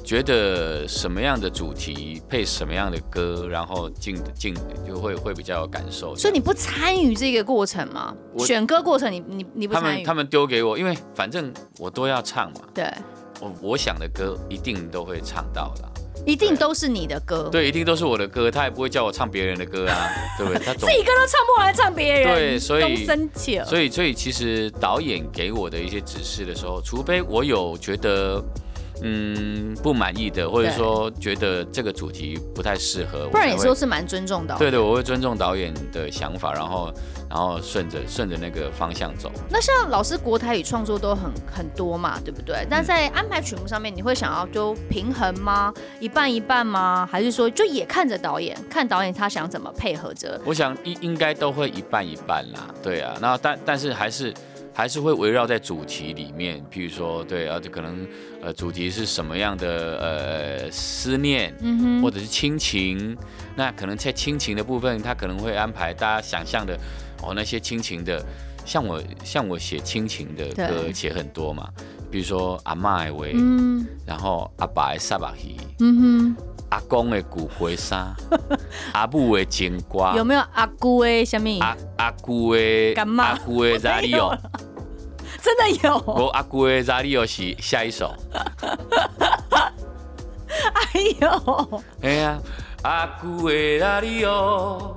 [0.05, 4.55] 觉得什么样的主题配什么样的歌，然后进进
[4.87, 6.17] 就会会比较有感受。
[6.17, 8.15] 所以你不参与这个过程吗？
[8.33, 9.87] 我选歌过程你你你不参与？
[9.87, 12.61] 他们他们丢给我，因为反正我都要唱嘛。
[12.73, 12.91] 对，
[13.43, 15.89] 我我想的歌一定都会唱到的。
[16.25, 20.63] 一定都是你的歌，对，一定都是我的歌，他也不会叫我唱别人的歌啊， 对不对？
[20.65, 23.65] 他自己歌都唱不完，唱别人，对，所以生气了。
[23.65, 28.41] 所以，所以其实导演给我的一些指示的时候，除非我有觉得，
[29.03, 34.59] 嗯不满意的，或者说觉得这个主题不太适合，不然也说是蛮尊重导演。
[34.59, 36.93] 对对，我会尊重导演的想法，然后
[37.29, 39.31] 然后顺着顺着那个方向走。
[39.51, 42.67] 那像老师国台语创作都很很多嘛，对不对？
[42.71, 45.73] 但在安排曲目上面，你会想要就平衡吗？
[46.01, 47.09] 一半一半吗？
[47.11, 50.41] 还是说就也看着导演，看导演他想怎么配合着？
[50.45, 53.17] 我想应应该都会一半一半啦，对啊。
[53.21, 54.33] 那但但是还是。
[54.75, 58.07] 还是会围绕在主题里面，譬如说，对啊，就可能，
[58.41, 63.17] 呃，主题是什么样的，呃，思念，嗯哼，或者是亲情，
[63.55, 66.79] 那可能在亲情的部分，他可能会安排大家想象的，
[67.23, 68.25] 哦，那些亲情的，
[68.65, 71.69] 像我像我写亲情的歌写很多嘛，
[72.11, 76.52] 比如说阿妈的话，嗯，然后阿爸的萨巴希，嗯哼。
[76.73, 78.15] 阿公的骨灰衫，
[78.95, 81.61] 阿母的金瓜，有没有阿姑的什么？
[81.61, 82.95] 阿阿姑的？
[82.97, 84.35] 阿姑的哪里哦，
[85.43, 86.03] 真的有。
[86.07, 88.15] 我阿姑的哪里奥是下一首。
[90.73, 91.83] 哎呦！
[92.01, 92.39] 哎呀，
[92.85, 94.97] 阿姑的哪里奥，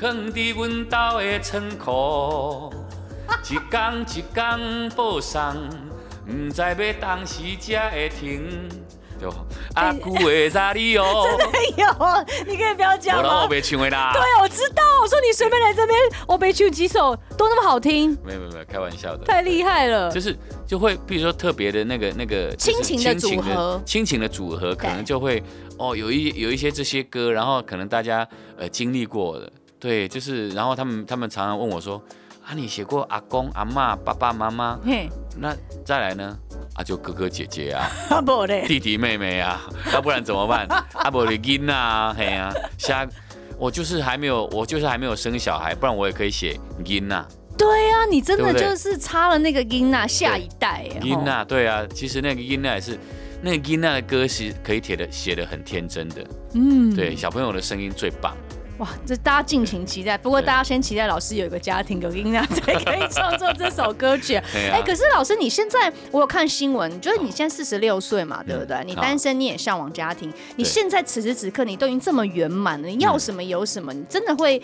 [0.00, 2.72] 藏伫阮兜的仓库，
[3.50, 5.54] 一天一天播送，
[6.24, 8.70] 不知要当时才会停。
[9.74, 11.44] 阿姑的扎里奥，真的
[11.76, 11.86] 有，
[12.46, 13.42] 你可以不要讲吗？
[13.42, 14.12] 我被请回答。
[14.12, 14.82] 对，我知道。
[15.02, 18.16] 我说你随便来这边，我被请几首都那么好听。
[18.24, 19.24] 没有没有没有，开玩笑的。
[19.24, 20.10] 太厉害了。
[20.10, 20.34] 就是
[20.66, 25.42] 就会，比如说特别的那个那个亲情的组合，亲情的组合可能就会
[25.78, 32.02] 哦，有一有一些这些歌，然后可能大家呃经历过的，对，就是然后他们他们常常问我说
[32.46, 36.34] 啊，你写过阿公阿妈爸爸妈妈，嘿，那再来呢？
[36.74, 37.88] 啊，就哥哥姐姐啊，
[38.66, 40.66] 弟弟妹妹啊，要不然怎么办？
[40.92, 43.06] 啊，不的囡啊，嘿啊，下
[43.58, 47.26] 我就是还没有，我就是还没有生小孩，不然我也可以写囡啊。
[47.56, 50.84] 对啊，你真的就是差了那个囡啊，下一代。
[51.00, 52.98] 囡啊，对啊，其实那个囡啊也是，
[53.40, 56.26] 那个囡啊的歌是可以写的，写的很天真的。
[56.54, 58.36] 嗯，对，小朋友的声音最棒。
[58.78, 60.18] 哇，这大家敬情期待。
[60.18, 64.34] 不过大家先期待老师有一个家庭，有音量才可以创作这首歌曲。
[64.54, 68.82] 哎、啊欸，可是老师，你现在我有看新闻，就是你现在四十六岁嘛，对不对？
[68.84, 70.32] 你单身，你也向往家庭。
[70.56, 74.60] 你现在此时此刻，你都已经这么圆满了，你要什么有什么，你真的会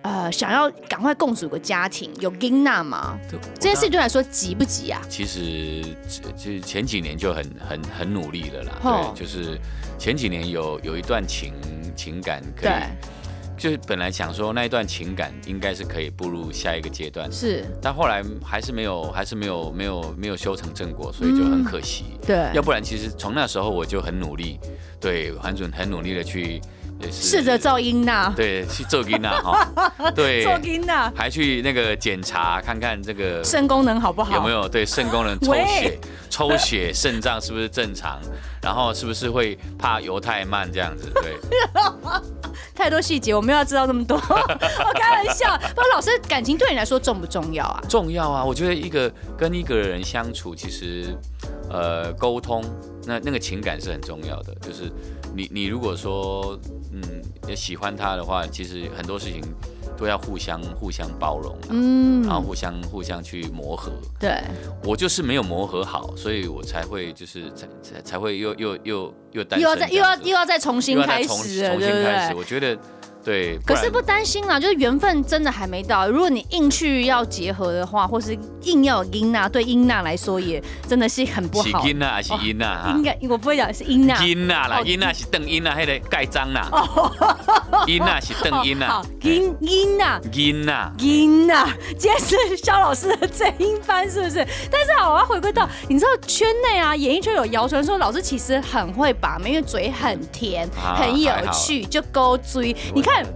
[0.00, 3.18] 呃想要赶快共组个家庭，有音娜吗？
[3.56, 5.02] 这件事对你来说急不急啊？
[5.06, 5.84] 其实
[6.34, 8.72] 就前几年就很很很努力了啦。
[8.82, 9.58] 对，就是
[9.98, 11.52] 前几年有有一段情
[11.94, 12.72] 情感可以。
[13.60, 22.04] 就是本来想说那一段情感应该是可以步入下一个阶段，是，但后来还是没有，还是没有，没有，没有修成正果，所以就很可惜。
[22.22, 24.58] 嗯、对，要不然其实从那时候我就很努力，
[24.98, 26.58] 对，很准，很努力的去，
[27.10, 38.18] 试着造音呐，对，去做音呐哈， 对，做音呐，还去那个检查看看这个肾功能好不好，有没有对肾功能 抽血，抽血肾脏是不是正常，
[38.62, 41.36] 然后是不是会怕油太慢这样子，对。
[42.74, 44.16] 太多细节，我没有要知道那么多。
[44.16, 47.82] 我开玩笑，不过老师感情对你来说重不重要啊？
[47.88, 48.42] 重要啊！
[48.42, 51.14] 我觉得一个跟一个人相处，其实
[51.68, 52.64] 呃沟通，
[53.04, 54.54] 那那个情感是很重要的。
[54.62, 54.90] 就是
[55.34, 56.58] 你你如果说
[56.92, 57.02] 嗯
[57.48, 59.42] 也喜欢他的话，其实很多事情。
[59.98, 63.92] 都要互相互相包容，嗯，然后互相互相去磨合。
[64.18, 64.40] 对，
[64.82, 72.34] 我就是没有磨合好，所以我才会就是才才才会又又又又又要再又要又要再重新开始，重新开始。
[72.34, 72.78] 我觉得。
[73.22, 76.08] 对，可是不担心啦，就是缘分真的还没到。
[76.08, 81.82] 如果你硬去要结合的话，或是硬要有音娜，对音娜来说也真的是很不好。
[81.82, 82.94] 是音娜还是音娜？
[82.96, 84.24] 应该我不会讲是音娜。
[84.24, 86.70] 音娜啦，音娜是邓音娜，还得盖章啦。
[87.86, 89.02] 音娜是邓音娜。
[89.20, 90.18] 音音娜。
[90.32, 90.92] 音娜。
[90.98, 91.68] 音娜。
[91.98, 94.36] 今天是肖老师的正音班，是不是？
[94.70, 102.74] 但是好，我要回归到，你知道圈内啊，演艺圈有谣传说老师其实很会把妹，因为嘴很甜，很有趣，就勾追。
[102.94, 103.09] 你看。
[103.10, 103.26] 看，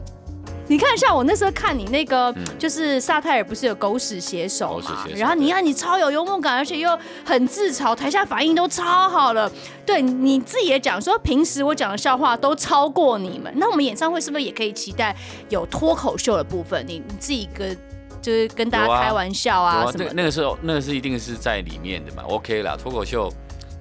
[0.66, 5.06] 你看，像我那时候看你那个，嗯、就是萨泰尔不是有狗屎写手嘛？
[5.14, 9.50] 然后你看你超有幽默感，而且又很自嘲，台下反应都超好了。
[9.84, 13.52] 对，你自己也讲说，平时我讲的笑话都超过你们。
[13.56, 15.14] 那我们演唱会是不是也可以期待
[15.50, 16.82] 有脱口秀的部分？
[16.86, 17.76] 你你自己跟
[18.22, 20.10] 就是跟大家开玩笑啊，啊什么？
[20.14, 23.30] 那个时候那个是一定是在里面的嘛？OK 啦，脱口秀，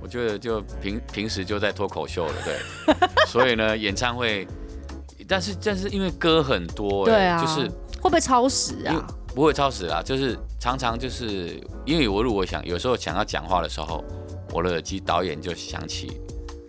[0.02, 2.96] 我觉得就平平时就在脱口秀了，对。
[3.26, 4.46] 所以呢，演唱会。
[5.28, 7.68] 但是，但是因为歌很多，对啊，就是
[8.02, 9.06] 会不会超时啊？
[9.34, 14.04] 不会超时啊，就是常常就是因为我如果想有时候想要讲话的时候，
[14.52, 16.22] 我的耳机导演就响起，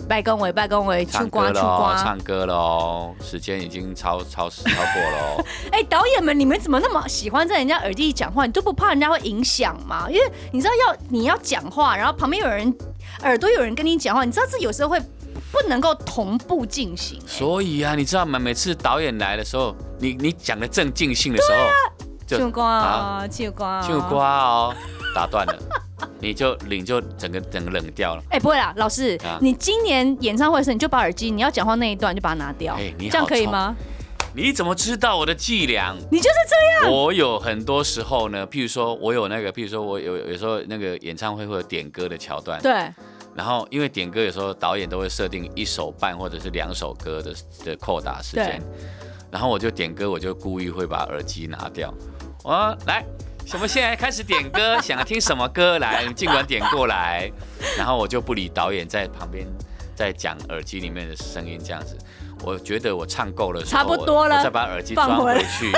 [0.09, 5.45] 拜公维拜公维，唱歌喽，唱歌喽，时间已经超超时超过喽。
[5.72, 8.47] 哎，导演们，你们怎么那么喜欢在人家耳机里讲话？
[8.47, 10.07] 你都不怕人家会影响吗？
[10.09, 10.22] 因为
[10.53, 12.74] 你知道要你要讲话，然后旁边有人。
[13.22, 15.01] 耳朵有人跟你讲话，你知道这有时候会
[15.53, 17.20] 不能够同步进行。
[17.26, 18.39] 所以啊，你知道吗？
[18.39, 21.70] 每次导演来的时候，你你讲的正尽兴的时候，啊、
[22.26, 24.74] 就秋瓜啊，就瓜，秋瓜哦，
[25.14, 25.59] 打断了，
[26.20, 28.22] 你就领就整个整个冷掉了。
[28.30, 33.74] 哎、欸，不会啦，老师，啊、你今年演唱会的时候，你就把耳机，你要讲话那一段就把它拿掉，哎、你这样可以吗？
[34.37, 35.95] 你怎么知道我的伎俩？
[36.11, 36.93] 你就是这样。
[36.93, 42.61] 我有很多时候呢，譬如说我有那个，譬如说我有有时候那个演唱会会有点歌的桥段。
[42.61, 42.93] 对。
[43.35, 48.62] 然后因为点歌有时候导演都会设定一首半或者是两首歌的的扣打时间。
[49.30, 51.93] 然后我就点歌，我就故意会把耳机拿掉。
[52.45, 52.53] 我
[52.87, 53.05] 来，
[53.53, 57.28] 我们现在开始点歌，想要听什么歌来，你尽管点过来。
[57.76, 59.45] 然后我就不理导演在旁边
[59.97, 61.99] 在讲耳机里面的声音，这样子。
[62.45, 65.72] 我觉得我唱够了，差不多了，我再把耳机装回去，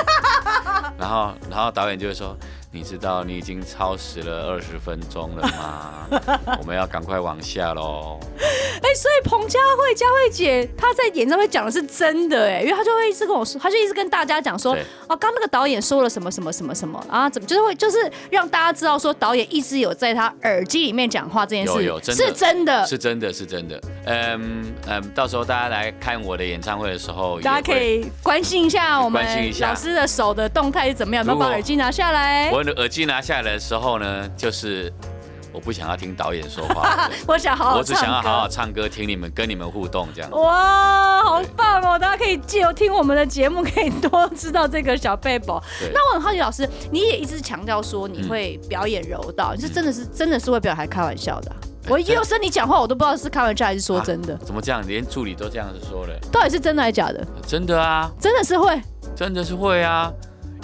[0.99, 2.37] 然后，然后导演就会说。
[2.77, 6.21] 你知道你已经超时了二十分钟了吗？
[6.61, 8.21] 我们要赶快往下喽。
[8.39, 17.31] 哎，所以彭佳慧、佳慧姐她在演唱会讲的是真的哎，因为她就会一直跟我说，她就一直跟大家讲说，对哦，刚那个导演说了什么什么什么什么啊？
[17.31, 17.97] 怎么就是会就是
[18.31, 23.81] 让大家知道说导演一直有在他耳机里面讲话这件事，有有真的是真的，是真的是真的。
[24.05, 29.25] 嗯嗯，到时候大家来看我的演唱会的时候，大家可以关心一下我们
[29.61, 32.51] 老师的手的动态是怎么样，有没有把耳机拿下来？
[32.73, 34.93] 耳机拿下来的时候呢，就是
[35.53, 40.31] 我不想要听导演说话， 我想好好，我只想要好好唱歌，听你们跟你们互动这样。
[40.31, 41.99] 哇，好棒哦！
[41.99, 45.63] 大家可以借由听我们的节目，可以多知道这个小贝宝。
[45.93, 51.53] 那我很好奇，老师，你也一直强调说你会表演柔道，你是真的是真的是会表演，还开玩笑的？
[51.89, 54.37] 我有时候你讲话，我都不知道是开玩笑还是说真的。
[54.39, 54.85] 怎么这样？
[54.87, 56.13] 连助理都这样子说了？
[56.33, 57.25] 到底是真的还是假的？
[57.47, 58.83] 真的啊，真的是会，
[59.15, 60.13] 真的是会啊。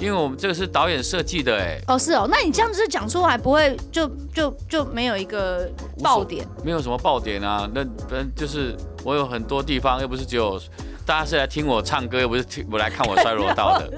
[0.02, 5.70] 因为我们这个是导演设计的哎，哦是哦，那你这样子讲出来不会就就就没有一个
[6.02, 6.44] 爆点？
[6.64, 10.60] 没有什么爆点啊，那那就是我有很多地方，又不是只有
[11.06, 13.92] 大家是来听我唱歌，又不是听我来看我摔柔道的，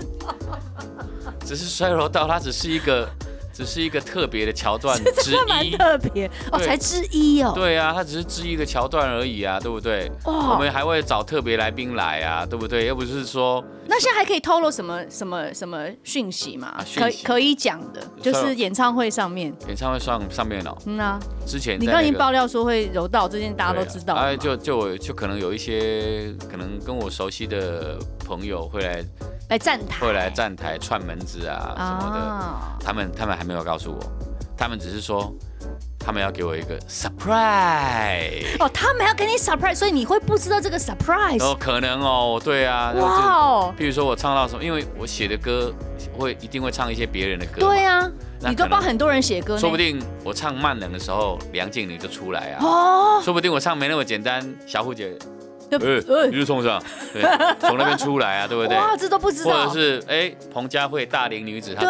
[1.46, 3.08] 只是摔柔道它只是一个。
[3.56, 7.52] 只是一个特别的桥段之一， 蛮特别哦，才之一哦。
[7.54, 10.10] 对啊，它只是之一的桥段而已啊，对不对？
[10.24, 12.86] 我们还会找特别来宾来啊，对不对？
[12.86, 13.62] 又不是说。
[13.86, 16.74] 那现在还可以透露什么什么什么讯息吗？
[16.96, 19.54] 可可以讲的，就是演唱会上面。
[19.66, 20.76] 演唱会上上面哦。
[20.86, 21.18] 嗯啊。
[21.46, 24.14] 之前你刚已经爆料说会柔道这件，大家都知道。
[24.14, 29.04] 哎，就就就可能有一些可能跟我熟悉的朋友会来。
[29.50, 34.00] 来站台，会来站台串门子啊什么的，哦、他们他们还没有告诉我，
[34.56, 35.30] 他们只是说
[36.04, 38.56] 他们要给我一个 surprise。
[38.58, 41.42] 哦，他们要给你 surprise，所以你会不知道这个 surprise？
[41.42, 42.92] 哦，可能哦，对啊。
[42.96, 43.74] 哇哦！
[43.76, 45.72] 比如说我唱到什么，因为我写的歌
[46.18, 47.60] 会一定会唱一些别人的歌。
[47.60, 49.56] 对啊，你都帮很多人写歌。
[49.56, 52.64] 说不定我唱慢冷的时候，梁静茹就出来啊。
[52.64, 53.22] 哦。
[53.24, 55.16] 说不定我唱没那么简单，小虎姐。
[55.70, 56.80] 呃，你就冲上，
[57.12, 57.22] 对，
[57.58, 58.76] 从那边出来啊，对不对？
[58.78, 59.66] 哇，这都不知道。
[59.66, 61.84] 或者是哎，彭佳慧大龄女子，她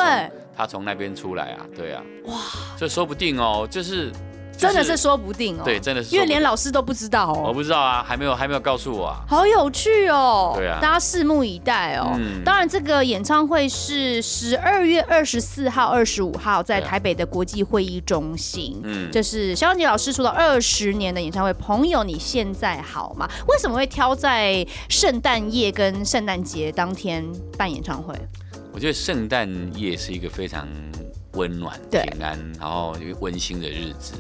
[0.55, 2.03] 从她从那边出来啊，对啊。
[2.27, 2.35] 哇，
[2.77, 4.11] 这说不定哦，就是。
[4.57, 7.43] 真的是说不定哦，对，真的是，因为连老师都不知道哦。
[7.49, 9.19] 我不知道啊，还没有还没有告诉我啊。
[9.27, 12.13] 好有趣哦，对啊，大家拭目以待哦。
[12.17, 18.81] 嗯当然，这个演唱会是十二月二十四号、二十五号在台北的国际会议中心。
[18.85, 21.53] 嗯，就是萧煌奇老师出了二十年的演唱会。
[21.55, 23.29] 朋友，你现在好吗？
[23.49, 27.27] 为什么会挑在圣诞夜跟圣诞节当天
[27.59, 28.15] 办演唱会？
[28.75, 29.49] 我觉得圣诞
[29.79, 30.69] 夜是一个非常
[31.35, 34.15] 温暖、平安，然后温馨的日子。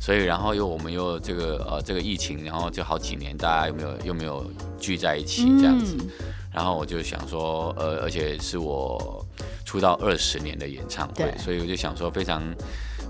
[0.00, 5.94] 所以，然后又我们又这个呃这个疫情，然后就好几年，大家又没有又没有聚在一起这样子？
[6.00, 6.08] 嗯、
[6.50, 9.22] 然后我就想说，呃，而且是我
[9.66, 12.42] 出道二十年的演唱会，所以我就想说非常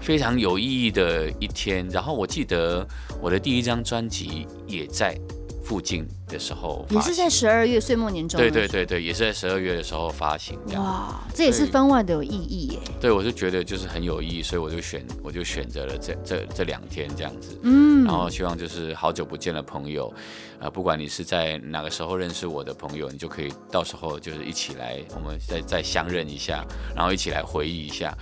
[0.00, 1.88] 非常有意义的一天。
[1.90, 2.84] 然后我记得
[3.22, 5.16] 我的第一张专辑也在。
[5.62, 8.40] 附近的时候，也是在十二月岁末年终。
[8.40, 10.58] 对对对对，也是在十二月的时候发行。
[10.74, 12.78] 哇，这也是分外的有意义耶。
[13.00, 17.58] 对，我就觉得就是很有意义，所以我就选我就选择了这这这两天这样子。
[17.62, 20.12] 嗯，然后希望就是好久不见的朋友，
[20.60, 26.64] 啊，不管你是在哪个时候认识我的朋友，你就可以到时候就是一起来，我们再再相认一下，
[26.94, 28.16] 然后一起来回忆一下。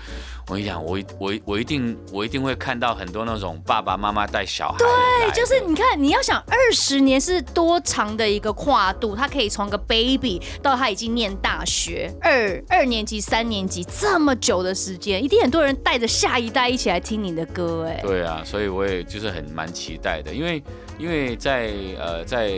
[0.46, 4.78] 我跟你讲，我我我一定我一定会看到很多那种爸爸妈妈带小孩。
[4.78, 18.00] 对，就是你看，你要想二十年是多长的一个跨度，他可以从个 baby 到他已经念大学二二年级、三年级这么久的时间，一定很多人带着下一代一起来听你的歌，哎。
[18.02, 20.62] 对啊，所以我也就是很蛮期待的，因为
[20.98, 22.52] 因为在呃在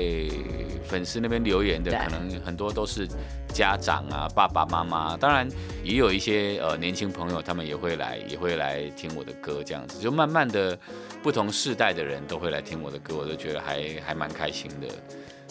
[0.89, 3.09] 粉丝那边留言的，可能很多都是。
[3.53, 5.45] 家长啊，爸爸妈妈，当然
[5.83, 10.79] 也有一些呃年轻朋友，他们也会来，也会来听我的歌，这样子，就慢慢的
[11.21, 14.87] 不同世代的人都会来听我的歌，我都觉得还还蛮开心的。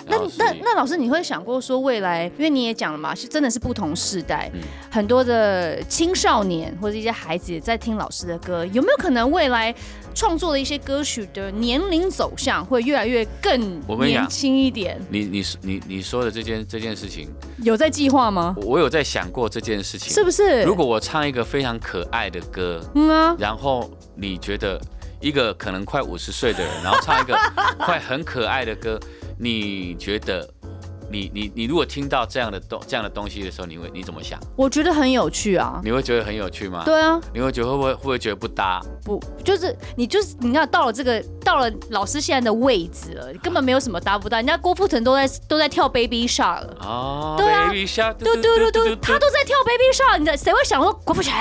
[0.10, 9.74] 那那那老师，你会想过说未来，因为你也讲了嘛，是真的是不同世代，嗯、很多的青少年或者一些孩子也在听老师的歌，有没有可能未来
[10.16, 15.00] 创作的一些歌曲的年龄走向会越来越更年轻一点？
[15.10, 17.30] 你你你你说的这件这件事情
[17.64, 18.56] 有在计划吗？
[18.64, 20.64] 我有在想过这件事情，是不是？
[20.64, 24.82] 如果我唱一个非常可爱的歌，嗯啊，然后你觉得
[25.22, 27.38] 一个可能快五十岁的人，然后唱一个
[27.78, 29.00] 快很可爱的歌。
[29.40, 30.48] 你觉得？
[31.12, 34.40] 你你你如果听到这样的东这样的东西的时候，你会你怎么想？
[34.56, 35.82] 我觉得很有趣啊。
[35.84, 36.84] 你会觉得很有趣吗？
[36.86, 37.20] 对啊。
[37.34, 38.80] 你会觉得会不会会不会觉得不搭？
[39.04, 44.38] 不，就是你就是你看到了这个到了老师现在的位置了，根本没有什么搭不搭。
[44.38, 46.78] 人家郭富城都在都在跳 Baby Shark 了。
[46.82, 47.34] 哦。
[47.40, 47.70] 对啊。
[47.70, 48.14] Baby Shark。
[48.18, 51.34] 嘟嘟嘟嘟，他都在跳 Baby Shark，你的谁会想说郭富城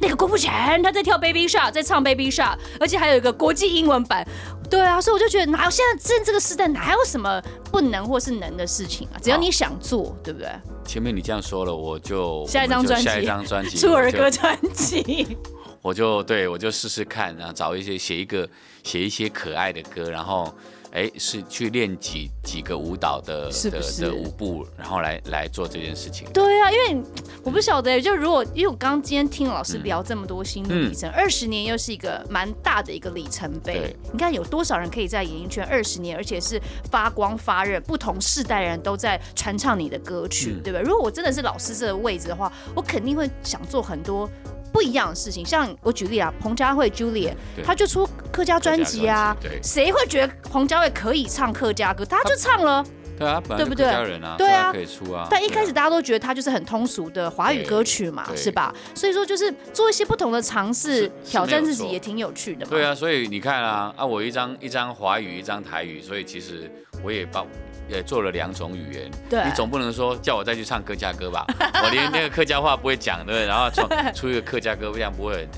[0.00, 0.50] 那个郭富城
[0.82, 4.26] 他在跳 Baby Shark，在唱 Baby Shark，而且还有一个国际英文版。
[4.72, 9.20] 对啊，所以我就觉得哪有现在这这个时代哪有什么不能或是能的事情啊？
[9.22, 9.78] 只要你想。
[9.78, 10.48] 做对不对？
[10.86, 15.36] 前面你这样说了，我就下一张专辑，下一张专辑 出儿歌专辑，
[15.82, 18.48] 我就对我就试试看，然后找一些写一个
[18.82, 20.50] 写一些可爱的歌，然后。
[20.92, 26.28] 哎，是去练几几个舞蹈的是不是的的舞步，然后来来做这件事情。
[26.34, 27.02] 对啊，因为
[27.42, 33.96] 我不晓得，就如果因为我刚刚今天听老师聊这么多心路历程，二十、嗯、年又是一个蛮大的一个里程碑。
[34.12, 40.80] 你看有多少人可以在演艺圈二十年，而且是发光发热，不同世代人都在传唱你的歌曲，嗯、对吧？
[40.80, 44.28] 如果我真的是老师这个位置的话，我肯定会想做很多。
[44.72, 52.04] 不一样的事情，像我举例啊，彭佳慧 Juliet，他就出客家专辑啊，谁会觉得彭佳慧可以唱客家歌？
[52.04, 52.84] 他就唱了，
[53.18, 53.86] 对啊，对不对？
[53.86, 55.26] 客家人啊，对啊，可以出啊。
[55.30, 58.74] 但一开始大家都觉得他就是很通俗的华语歌曲嘛，是吧？
[58.94, 62.70] 所以说就是做一些不同的尝试，挑战自己也挺有趣的嘛。
[62.70, 66.70] 对啊，所以你看啊，啊，我一张一张华语，一张台语，所以其实
[67.04, 67.46] 我也帮。
[67.88, 71.46] 也做了两种语言，对，你总不能说叫我再去唱客家歌吧？
[71.84, 73.46] 我连那个客家话不会讲，对不对？
[73.46, 75.48] 然后出 出一个客家歌，这样不会很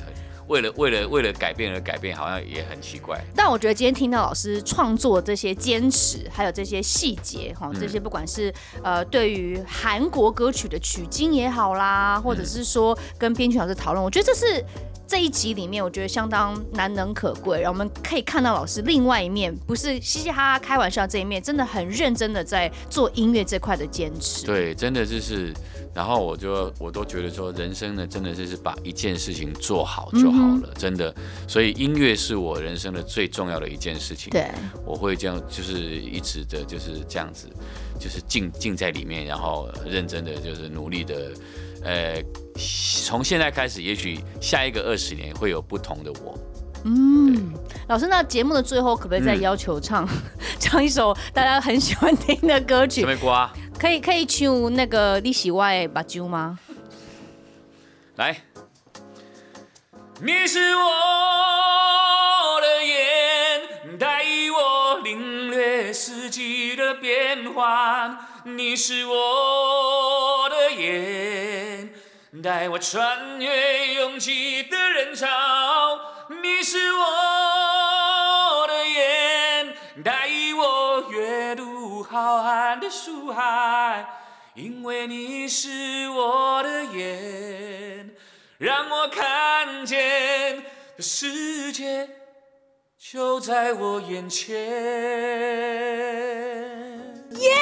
[0.49, 3.19] 为了为了为了改变而改变，好像也很奇怪。
[3.35, 14.65] 但我觉得今天听到老师创作这些坚持，还有这些细节哈，这些不管是呃对于韩国歌曲的取经也好啦，或者是说跟编曲老师讨论，我觉得这是。
[15.07, 24.47] 这一集里面，我觉得相当难能可贵，然后我们可以看到老师另外一面，不是嘻嘻哈哈开玩笑这一面，真的很认真的在做音乐这块的坚持。
[24.47, 25.53] 对，真的就是，
[25.93, 31.15] 然后我就我都觉得说，人生呢，真的就是把一件事情做好就好了，嗯、真的。
[31.47, 34.31] 所以音乐是我人生的最重要的一件事情。
[34.31, 34.51] 对，
[34.85, 37.49] 我会这样，就是一直的就是这样子，
[37.99, 41.33] 就是浸浸在里面，然后认真的就是努力的。
[41.85, 42.23] 呃，
[43.07, 46.39] 从现在开始，也许下一个二十年会有不同的我。
[46.85, 47.53] 嗯，
[47.89, 50.09] 老师，那节目的最后可不可以再要求唱、嗯、
[50.59, 53.03] 唱一首大家很喜欢听的歌曲？
[53.03, 53.51] 什么歌？
[53.79, 56.59] 可以可以唱那个你是我的目睭吗？
[58.17, 58.35] 来，
[60.21, 64.23] 你是我的眼，带
[64.57, 68.17] 我领略四季的变换。
[68.45, 71.93] 你是我的眼。
[72.43, 75.27] 带我穿越拥挤的人潮，
[76.43, 84.07] 你是我的眼，带我阅读浩瀚的书海，
[84.55, 88.14] 因为你是我的眼，
[88.65, 90.57] 让我看见
[90.97, 92.09] 的世界
[92.99, 94.57] 就在我眼前。
[97.33, 97.53] 耶，yeah,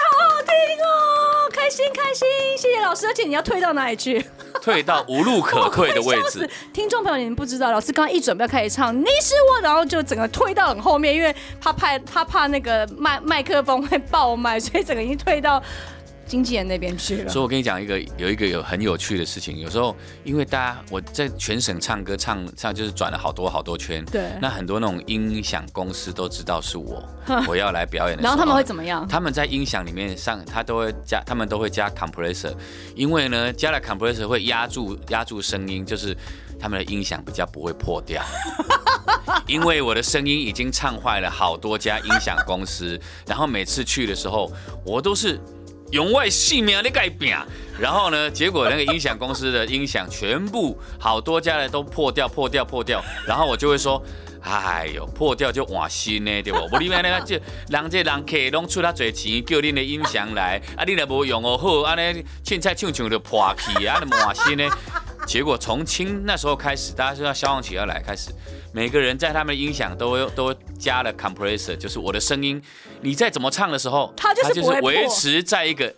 [0.00, 0.50] 好好听
[0.82, 1.50] 哦！
[1.52, 2.26] 开心开心，
[2.56, 3.06] 谢谢老师。
[3.06, 4.24] 而且你要退到哪里去？
[4.62, 6.48] 退到无路可退的位置。
[6.72, 15.62] 听众朋友，你们不知道，老师刚刚一准备要开始唱，你是我，然后就整个退到很后面，因为他怕他怕那个麦麦克风会爆麦，所以整个已经退到。
[16.28, 19.58] 经纪人那边去了，所以我跟你讲一个有一个有很有趣的事情。
[19.58, 27.02] 有时候因为大家我在全省唱歌唱唱就是转了好多好多圈，对，那很多那种音响公司都知道是我，
[27.48, 29.08] 我要来表演的时候，然后他们会怎么样？
[29.08, 32.54] 他们在音响里面上，他都会加，他们都会加 compressor，
[32.94, 36.14] 因为呢加了 compressor 会压住压住声音，就是
[36.60, 38.22] 他们的音响比较不会破掉。
[39.46, 44.52] 因为我的声音已经唱坏了好多家音响公司，然后每次去的时候，
[44.84, 45.40] 我都是。
[45.90, 47.38] 用我性命在改变，
[47.78, 54.02] 然后呢，结果那个音响公司的音响全部好多家的都破掉、破掉、破掉，然后我就会说，
[54.48, 56.68] 哎呦，破掉就换新的，对不？
[56.68, 57.38] 不你们那个就
[57.68, 64.68] 人这人客拢出他侪钱，叫恁的音响来，啊，你若无用哦好，安尼凊彩唱唱就破去啊，你换新的。
[65.26, 68.30] 结果从清那时候开始，大家知道消防局要来开始，
[68.72, 72.62] 每个人在他们的音响都都加了 compressor，就是我的声音，
[73.02, 75.94] 你再怎么唱的时候，它就是维持在一个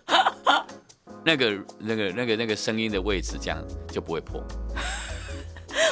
[1.24, 4.42] 那个那个那个那个声音的位置，这样就不会破。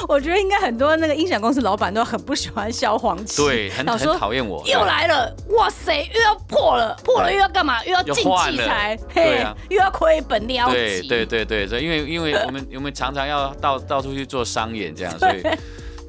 [0.07, 4.63] 我觉得应该很多那个音响公司老板都很不喜欢消黄旗，对， 很很讨厌我。
[4.65, 7.83] 又来了，哇塞，又要破了，破了又要干嘛？
[7.85, 10.69] 又要进器材，对啊，又要亏本撩。
[10.69, 15.43] 对对对对，所以因为因为我们我们常常要到到处去做商演这样， 所以。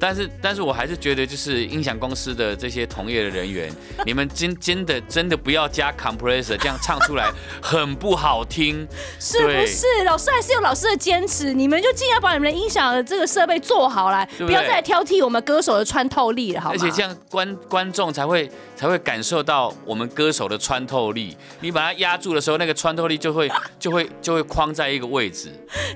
[0.01, 3.71] 但是，但是我还是觉得，就是音响公司的这些同业的人员，
[4.03, 7.31] 你们真真的真的不要加 compressor，这样唱出来
[7.61, 8.87] 很不好听，
[9.21, 10.03] 是不是？
[10.03, 16.75] 老师还是有老师的坚持，你们就尽量把你们的音响的这个设备做好来，不要再挑剔我们歌手的穿透力了，好吗？
[16.75, 21.37] 而且这样观观众才会才会感受到我们歌手的穿透力。
[21.59, 23.47] 你把它压住的时候，那个穿透力就会
[23.77, 25.51] 就会就会框在一个位置。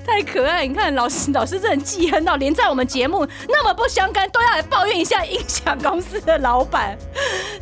[0.06, 0.64] 太可爱！
[0.64, 3.84] 你看老师，老师这很记恨到连在我们节目那么不。
[3.96, 6.98] 相干都要来抱怨一下音响公司的老板，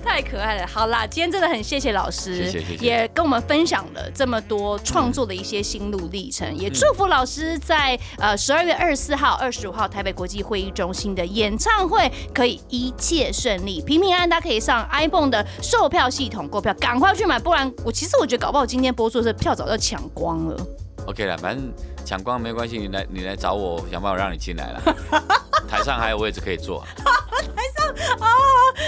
[0.05, 0.67] 太可爱了。
[0.67, 14.29] 好啦，今天真的很谢谢老师，谢谢谢谢，也跟我们分享了这么多创作的一些心路历程，嗯、也祝福老师在呃十二月二十四号、二十五号台北国际会议中心的演唱会可以一切顺利、平平安安。
[14.29, 20.67] 大家可以上 iPhone 的售票系统购票，赶快去买，不然我其实我觉得搞不好今天播出的票早就抢光了。
[21.07, 21.73] OK 了，反正
[22.05, 24.83] 抢光没关系，你来你来找我，想办法让你进来了。
[25.69, 26.85] 台上还有位置可以坐。
[26.97, 27.89] 台上
[28.21, 28.29] 啊，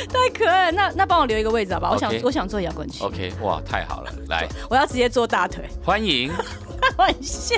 [0.09, 0.73] 太可爱了。
[0.73, 3.03] 那那帮我留一个位置好吧.我想我想坐摇滚区。
[3.03, 5.65] OK，哇，太好了，来，我要直接坐大腿。
[5.85, 6.31] 欢迎。
[6.81, 7.57] 开 玩笑。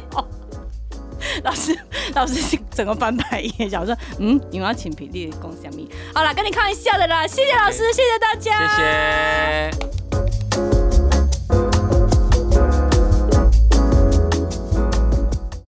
[1.42, 1.76] 老师，
[2.14, 5.90] 老师整个翻白眼，想说，嗯，你们要请平地共享米。
[6.14, 10.77] 好了，跟你开玩笑的啦，谢谢老师.谢谢大家，谢谢。